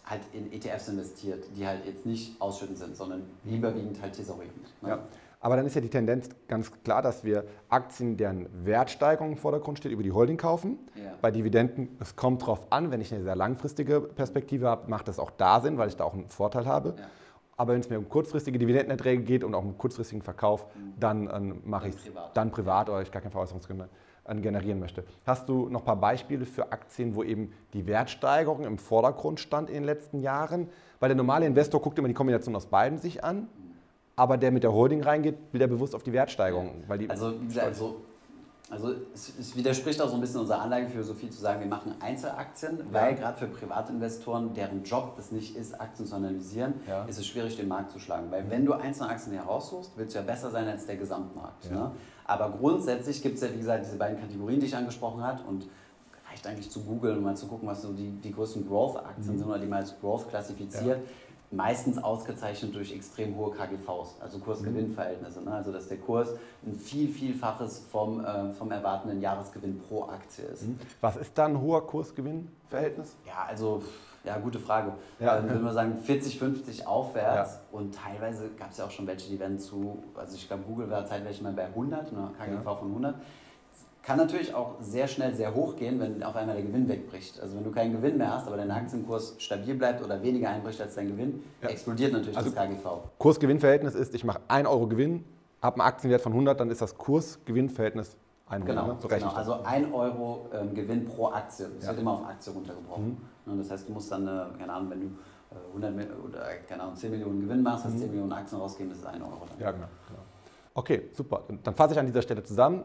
halt 0.05 0.21
in 0.33 0.51
ETFs 0.53 0.87
investiert, 0.87 1.45
die 1.55 1.65
halt 1.65 1.85
jetzt 1.85 2.05
nicht 2.05 2.39
ausschüttend 2.39 2.77
sind, 2.77 2.95
sondern 2.95 3.23
überwiegend 3.43 4.01
halt 4.01 4.13
thesaurierend. 4.13 4.81
Ne? 4.81 4.89
Ja. 4.89 4.99
Aber 5.43 5.57
dann 5.57 5.65
ist 5.65 5.75
ja 5.75 5.81
die 5.81 5.89
Tendenz 5.89 6.29
ganz 6.47 6.71
klar, 6.85 7.01
dass 7.01 7.25
wir 7.25 7.43
Aktien, 7.67 8.15
deren 8.15 8.47
Wertsteigerung 8.65 9.33
im 9.33 9.37
Vordergrund 9.37 9.77
steht, 9.77 9.91
über 9.91 10.01
die 10.01 10.13
Holding 10.13 10.37
kaufen. 10.37 10.79
Ja. 10.95 11.15
Bei 11.21 11.31
Dividenden, 11.31 11.89
es 11.99 12.15
kommt 12.15 12.43
darauf 12.43 12.71
an, 12.71 12.91
wenn 12.91 13.01
ich 13.01 13.13
eine 13.13 13.23
sehr 13.23 13.35
langfristige 13.35 13.99
Perspektive 13.99 14.69
habe, 14.69 14.89
macht 14.89 15.09
das 15.09 15.19
auch 15.19 15.31
da 15.31 15.59
Sinn, 15.59 15.77
weil 15.77 15.89
ich 15.89 15.97
da 15.97 16.05
auch 16.05 16.13
einen 16.13 16.29
Vorteil 16.29 16.65
habe. 16.65 16.95
Ja. 16.97 17.03
Aber 17.57 17.73
wenn 17.73 17.81
es 17.81 17.89
mir 17.89 17.99
um 17.99 18.07
kurzfristige 18.07 18.57
Dividendenerträge 18.57 19.21
geht 19.21 19.43
und 19.43 19.53
auch 19.53 19.65
um 19.65 19.77
kurzfristigen 19.77 20.21
Verkauf, 20.21 20.65
mhm. 20.75 20.93
dann 20.97 21.29
ähm, 21.29 21.61
mache 21.65 21.89
ich 21.89 21.95
es 21.95 22.09
dann 22.33 22.49
privat 22.49 22.89
oder 22.89 23.01
ich 23.01 23.11
gar 23.11 23.21
keine 23.21 23.31
Veräußerungsgründe 23.31 23.89
generieren 24.35 24.79
möchte. 24.79 25.03
Hast 25.25 25.49
du 25.49 25.67
noch 25.67 25.81
ein 25.81 25.85
paar 25.85 25.97
Beispiele 25.97 26.45
für 26.45 26.71
Aktien, 26.71 27.15
wo 27.15 27.23
eben 27.23 27.51
die 27.73 27.85
Wertsteigerung 27.85 28.63
im 28.63 28.77
Vordergrund 28.77 29.41
stand 29.41 29.67
in 29.67 29.75
den 29.75 29.83
letzten 29.83 30.21
Jahren? 30.21 30.69
Weil 31.01 31.09
der 31.09 31.17
normale 31.17 31.45
Investor 31.45 31.81
guckt 31.81 31.99
immer 31.99 32.07
die 32.07 32.13
Kombination 32.13 32.55
aus 32.55 32.67
beiden 32.67 32.97
sich 32.97 33.25
an. 33.25 33.49
Mhm 33.57 33.72
aber 34.15 34.37
der 34.37 34.51
mit 34.51 34.63
der 34.63 34.73
Holding 34.73 35.01
reingeht, 35.01 35.37
will 35.51 35.59
der 35.59 35.67
bewusst 35.67 35.95
auf 35.95 36.03
die 36.03 36.13
Wertsteigerung. 36.13 36.83
Weil 36.87 36.99
die 36.99 37.09
also, 37.09 37.33
also, 37.59 38.01
also 38.69 38.93
es, 39.13 39.33
es, 39.39 39.55
widerspricht 39.55 40.01
auch 40.01 40.09
so 40.09 40.15
ein 40.15 40.21
bisschen 40.21 40.41
unserer 40.41 40.61
Anlagephilosophie 40.61 41.29
zu 41.29 41.39
sagen, 41.41 41.61
wir 41.61 41.67
machen 41.67 41.95
Einzelaktien, 41.99 42.77
ja. 42.77 42.85
weil 42.91 43.15
gerade 43.15 43.37
für 43.37 43.47
Privatinvestoren, 43.47 44.53
deren 44.53 44.83
Job 44.83 45.15
es 45.17 45.31
nicht 45.31 45.55
ist, 45.55 45.79
Aktien 45.79 46.07
zu 46.07 46.15
analysieren, 46.15 46.75
ja. 46.87 47.05
ist 47.05 47.17
es 47.17 47.25
schwierig, 47.25 47.55
den 47.57 47.67
Markt 47.67 47.91
zu 47.91 47.99
schlagen. 47.99 48.27
Weil 48.29 48.49
wenn 48.49 48.65
du 48.65 48.73
einzelne 48.73 49.09
Aktien 49.09 49.35
heraussuchst, 49.35 49.91
willst 49.95 50.15
du 50.15 50.19
ja 50.19 50.25
besser 50.25 50.51
sein 50.51 50.67
als 50.67 50.85
der 50.85 50.97
Gesamtmarkt. 50.97 51.65
Ja. 51.65 51.75
Ne? 51.75 51.91
Aber 52.25 52.51
grundsätzlich 52.51 53.21
gibt 53.21 53.35
es 53.35 53.41
ja, 53.41 53.51
wie 53.51 53.57
gesagt, 53.57 53.85
diese 53.85 53.97
beiden 53.97 54.19
Kategorien, 54.19 54.59
die 54.59 54.67
ich 54.67 54.75
angesprochen 54.75 55.23
habe 55.23 55.41
und 55.47 55.67
reicht 56.29 56.45
eigentlich 56.47 56.69
zu 56.69 56.81
googeln 56.81 57.17
und 57.17 57.23
mal 57.23 57.35
zu 57.35 57.47
gucken, 57.47 57.67
was 57.67 57.81
so 57.81 57.91
die, 57.91 58.11
die 58.11 58.31
größten 58.31 58.67
Growth-Aktien 58.67 59.35
mhm. 59.35 59.39
sind 59.39 59.47
oder 59.47 59.59
die 59.59 59.67
man 59.67 59.79
als 59.79 59.99
Growth 59.99 60.29
klassifiziert 60.29 60.99
meistens 61.55 61.97
ausgezeichnet 61.97 62.73
durch 62.75 62.91
extrem 62.93 63.35
hohe 63.35 63.51
KGVs, 63.51 64.15
also 64.19 64.39
Kurs-Gewinn-Verhältnisse. 64.39 65.41
Ne? 65.43 65.51
Also 65.51 65.71
dass 65.71 65.87
der 65.87 65.97
Kurs 65.97 66.29
ein 66.65 66.75
viel, 66.75 67.09
vielfaches 67.09 67.79
vom, 67.91 68.23
äh, 68.23 68.51
vom 68.51 68.71
erwartenden 68.71 69.21
Jahresgewinn 69.21 69.79
pro 69.79 70.03
Aktie 70.03 70.45
ist. 70.45 70.63
Mhm. 70.63 70.79
Was 71.01 71.17
ist 71.17 71.37
dann 71.37 71.53
ein 71.53 71.61
hoher 71.61 71.85
Kurs-Gewinn-Verhältnis? 71.85 73.15
Ja, 73.25 73.45
also 73.47 73.83
ja, 74.23 74.37
gute 74.37 74.59
Frage. 74.59 74.93
Ja. 75.19 75.37
Ähm, 75.37 75.49
würde 75.49 75.59
man 75.59 75.73
sagen 75.73 75.97
40, 75.97 76.39
50 76.39 76.87
aufwärts 76.87 77.55
ja. 77.55 77.77
und 77.77 77.93
teilweise 77.93 78.49
gab 78.57 78.71
es 78.71 78.77
ja 78.77 78.85
auch 78.85 78.91
schon 78.91 79.05
welche, 79.05 79.29
die 79.29 79.39
werden 79.39 79.59
zu, 79.59 80.01
also 80.15 80.35
ich 80.35 80.47
glaube 80.47 80.63
Google 80.63 80.89
war 80.89 81.05
zeitweise 81.05 81.43
mal 81.43 81.51
bei 81.51 81.65
100, 81.65 82.07
eine 82.07 82.29
KGV 82.37 82.65
ja. 82.65 82.75
von 82.75 82.87
100. 82.87 83.15
Kann 84.03 84.17
natürlich 84.17 84.53
auch 84.53 84.75
sehr 84.81 85.07
schnell 85.07 85.33
sehr 85.33 85.55
hoch 85.55 85.77
gehen, 85.77 85.97
wenn 86.01 86.21
auf 86.23 86.35
einmal 86.35 86.57
der 86.57 86.65
Gewinn 86.65 86.89
wegbricht. 86.89 87.39
Also 87.39 87.55
wenn 87.55 87.63
du 87.63 87.71
keinen 87.71 87.93
Gewinn 87.93 88.17
mehr 88.17 88.33
hast, 88.33 88.47
aber 88.47 88.57
dein 88.57 88.69
Aktienkurs 88.69 89.35
stabil 89.37 89.75
bleibt 89.75 90.03
oder 90.03 90.21
weniger 90.21 90.49
einbricht 90.49 90.81
als 90.81 90.95
dein 90.95 91.07
Gewinn, 91.07 91.41
ja. 91.61 91.69
explodiert 91.69 92.11
natürlich 92.11 92.35
also 92.37 92.49
das 92.49 92.67
KGV. 92.67 92.85
Kurs-Gewinn-Verhältnis 93.17 93.95
ist, 93.95 94.13
ich 94.13 94.25
mache 94.25 94.41
1 94.49 94.67
Euro 94.67 94.87
Gewinn, 94.87 95.23
habe 95.61 95.75
einen 95.79 95.87
Aktienwert 95.87 96.21
von 96.21 96.33
100, 96.33 96.59
dann 96.59 96.69
ist 96.69 96.81
das 96.81 96.97
Kurs-Gewinn-Verhältnis 96.97 98.17
100. 98.47 98.67
Genau, 98.67 98.87
ne? 98.87 98.97
so 98.99 99.07
genau. 99.07 99.29
also 99.29 99.63
1 99.63 99.93
Euro 99.93 100.49
ähm, 100.53 100.73
Gewinn 100.73 101.05
pro 101.05 101.27
Aktie. 101.27 101.69
Das 101.75 101.83
ja. 101.83 101.91
wird 101.91 102.01
immer 102.01 102.11
auf 102.11 102.25
Aktie 102.25 102.51
runtergebrochen. 102.51 103.17
Mhm. 103.45 103.57
Das 103.57 103.71
heißt, 103.71 103.87
du 103.87 103.93
musst 103.93 104.11
dann, 104.11 104.27
äh, 104.27 104.45
keine 104.59 104.73
Ahnung, 104.73 104.89
wenn 104.89 104.99
du 104.99 105.07
100 105.81 105.97
äh, 105.97 106.11
oder 106.27 106.39
keine 106.67 106.83
Ahnung, 106.83 106.97
10 106.97 107.09
Millionen 107.09 107.41
Gewinn 107.41 107.63
machst, 107.63 107.85
hast 107.85 107.93
mhm. 107.93 107.99
10 107.99 108.11
Millionen 108.11 108.33
Aktien 108.33 108.59
rausgeben, 108.59 108.89
das 108.89 108.99
ist 108.99 109.05
1 109.05 109.23
Euro. 109.23 109.45
Dann. 109.47 109.59
Ja, 109.59 109.71
genau. 109.71 109.87
Okay, 110.75 111.03
super. 111.11 111.43
Dann 111.63 111.75
fasse 111.75 111.93
ich 111.93 111.99
an 111.99 112.07
dieser 112.07 112.21
Stelle 112.21 112.43
zusammen. 112.43 112.83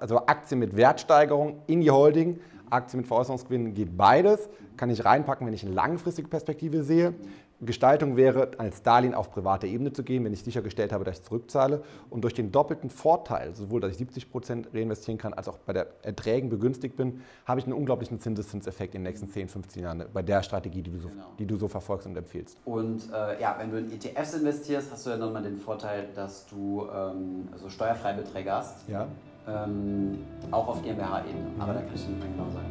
also 0.00 0.18
Aktien 0.26 0.60
mit 0.60 0.76
Wertsteigerung 0.76 1.62
in 1.66 1.80
die 1.80 1.90
Holding, 1.90 2.38
Aktien 2.70 3.00
mit 3.00 3.08
Veräußerungsgewinn 3.08 3.74
geht 3.74 3.96
beides. 3.96 4.48
Kann 4.76 4.90
ich 4.90 5.04
reinpacken, 5.04 5.46
wenn 5.46 5.54
ich 5.54 5.64
eine 5.64 5.74
langfristige 5.74 6.28
Perspektive 6.28 6.84
sehe. 6.84 7.14
Gestaltung 7.60 8.16
wäre, 8.16 8.52
als 8.58 8.82
Darlehen 8.82 9.14
auf 9.14 9.30
private 9.32 9.66
Ebene 9.66 9.92
zu 9.92 10.04
gehen, 10.04 10.24
wenn 10.24 10.32
ich 10.32 10.44
sichergestellt 10.44 10.92
habe, 10.92 11.04
dass 11.04 11.18
ich 11.18 11.24
zurückzahle. 11.24 11.82
Und 12.08 12.22
durch 12.22 12.34
den 12.34 12.52
doppelten 12.52 12.88
Vorteil, 12.88 13.54
sowohl 13.54 13.80
dass 13.80 13.90
ich 13.92 13.98
70 13.98 14.30
Prozent 14.30 14.68
reinvestieren 14.72 15.18
kann, 15.18 15.32
als 15.34 15.48
auch 15.48 15.58
bei 15.58 15.72
der 15.72 15.88
Erträgen 16.02 16.50
begünstigt 16.50 16.96
bin, 16.96 17.22
habe 17.46 17.58
ich 17.60 17.66
einen 17.66 17.74
unglaublichen 17.74 18.20
Zinseszinseffekt 18.20 18.94
in 18.94 19.02
den 19.02 19.10
nächsten 19.10 19.28
10, 19.28 19.48
15 19.48 19.82
Jahren 19.82 20.04
bei 20.12 20.22
der 20.22 20.42
Strategie, 20.42 20.82
die 20.82 20.92
du 20.92 21.00
so, 21.00 21.08
genau. 21.08 21.24
die 21.38 21.46
du 21.46 21.56
so 21.56 21.66
verfolgst 21.68 22.06
und 22.06 22.16
empfiehlst. 22.16 22.58
Und 22.64 23.10
äh, 23.12 23.40
ja, 23.40 23.56
wenn 23.58 23.70
du 23.70 23.78
in 23.78 23.90
ETFs 23.92 24.34
investierst, 24.34 24.92
hast 24.92 25.06
du 25.06 25.10
ja 25.10 25.16
nochmal 25.16 25.42
den 25.42 25.56
Vorteil, 25.56 26.08
dass 26.14 26.46
du 26.46 26.86
ähm, 26.94 27.48
also 27.52 27.68
steuerfreie 27.68 28.14
Beträge 28.14 28.52
hast. 28.52 28.88
Ja. 28.88 29.08
Ähm, 29.48 30.18
auch 30.50 30.68
auf 30.68 30.82
GmbH-Ebene. 30.82 31.46
Aber 31.58 31.74
da 31.74 31.80
kann 31.80 31.90
ich 31.94 32.06
nicht 32.06 32.18
mehr 32.18 32.28
genau 32.28 32.50
sagen. 32.50 32.66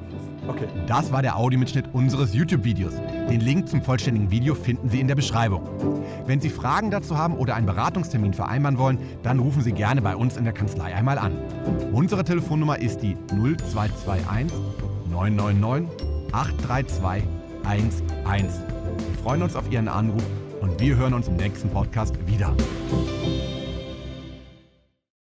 Okay. 0.48 0.68
Das 0.88 1.12
war 1.12 1.22
der 1.22 1.38
Audiomitschnitt 1.38 1.86
unseres 1.94 2.34
YouTube-Videos. 2.34 2.94
Den 3.30 3.42
Link 3.42 3.68
zum 3.68 3.82
vollständigen 3.82 4.32
Video 4.32 4.56
finden 4.56 4.90
Sie 4.90 5.00
in 5.00 5.08
der 5.08 5.16
Beschreibung. 5.16 5.68
Wenn 6.26 6.40
Sie 6.40 6.50
Fragen 6.50 6.90
dazu 6.92 7.18
haben 7.18 7.36
oder 7.36 7.56
einen 7.56 7.66
Beratungstermin 7.66 8.34
vereinbaren 8.34 8.78
wollen, 8.78 9.00
dann 9.24 9.40
rufen 9.40 9.62
Sie 9.62 9.72
gerne 9.72 10.02
bei 10.02 10.16
uns 10.16 10.38
in 10.38 10.44
der 10.44 10.54
Kanzlei 10.54 10.96
einmal 10.96 11.18
an. 11.18 11.34
Unsere 11.92 12.24
Telefonnummer 12.24 12.80
ist 12.80 13.00
die 13.02 13.18
0221 13.32 14.58
999 15.12 16.08
832 16.32 17.24
11. 17.70 18.04
Wir 18.34 19.24
freuen 19.24 19.42
uns 19.42 19.56
auf 19.56 19.70
Ihren 19.72 19.88
Anruf 19.88 20.24
und 20.62 20.80
wir 20.80 20.96
hören 20.96 21.14
uns 21.14 21.28
im 21.28 21.36
nächsten 21.36 21.70
Podcast 21.70 22.16
wieder. 22.26 22.56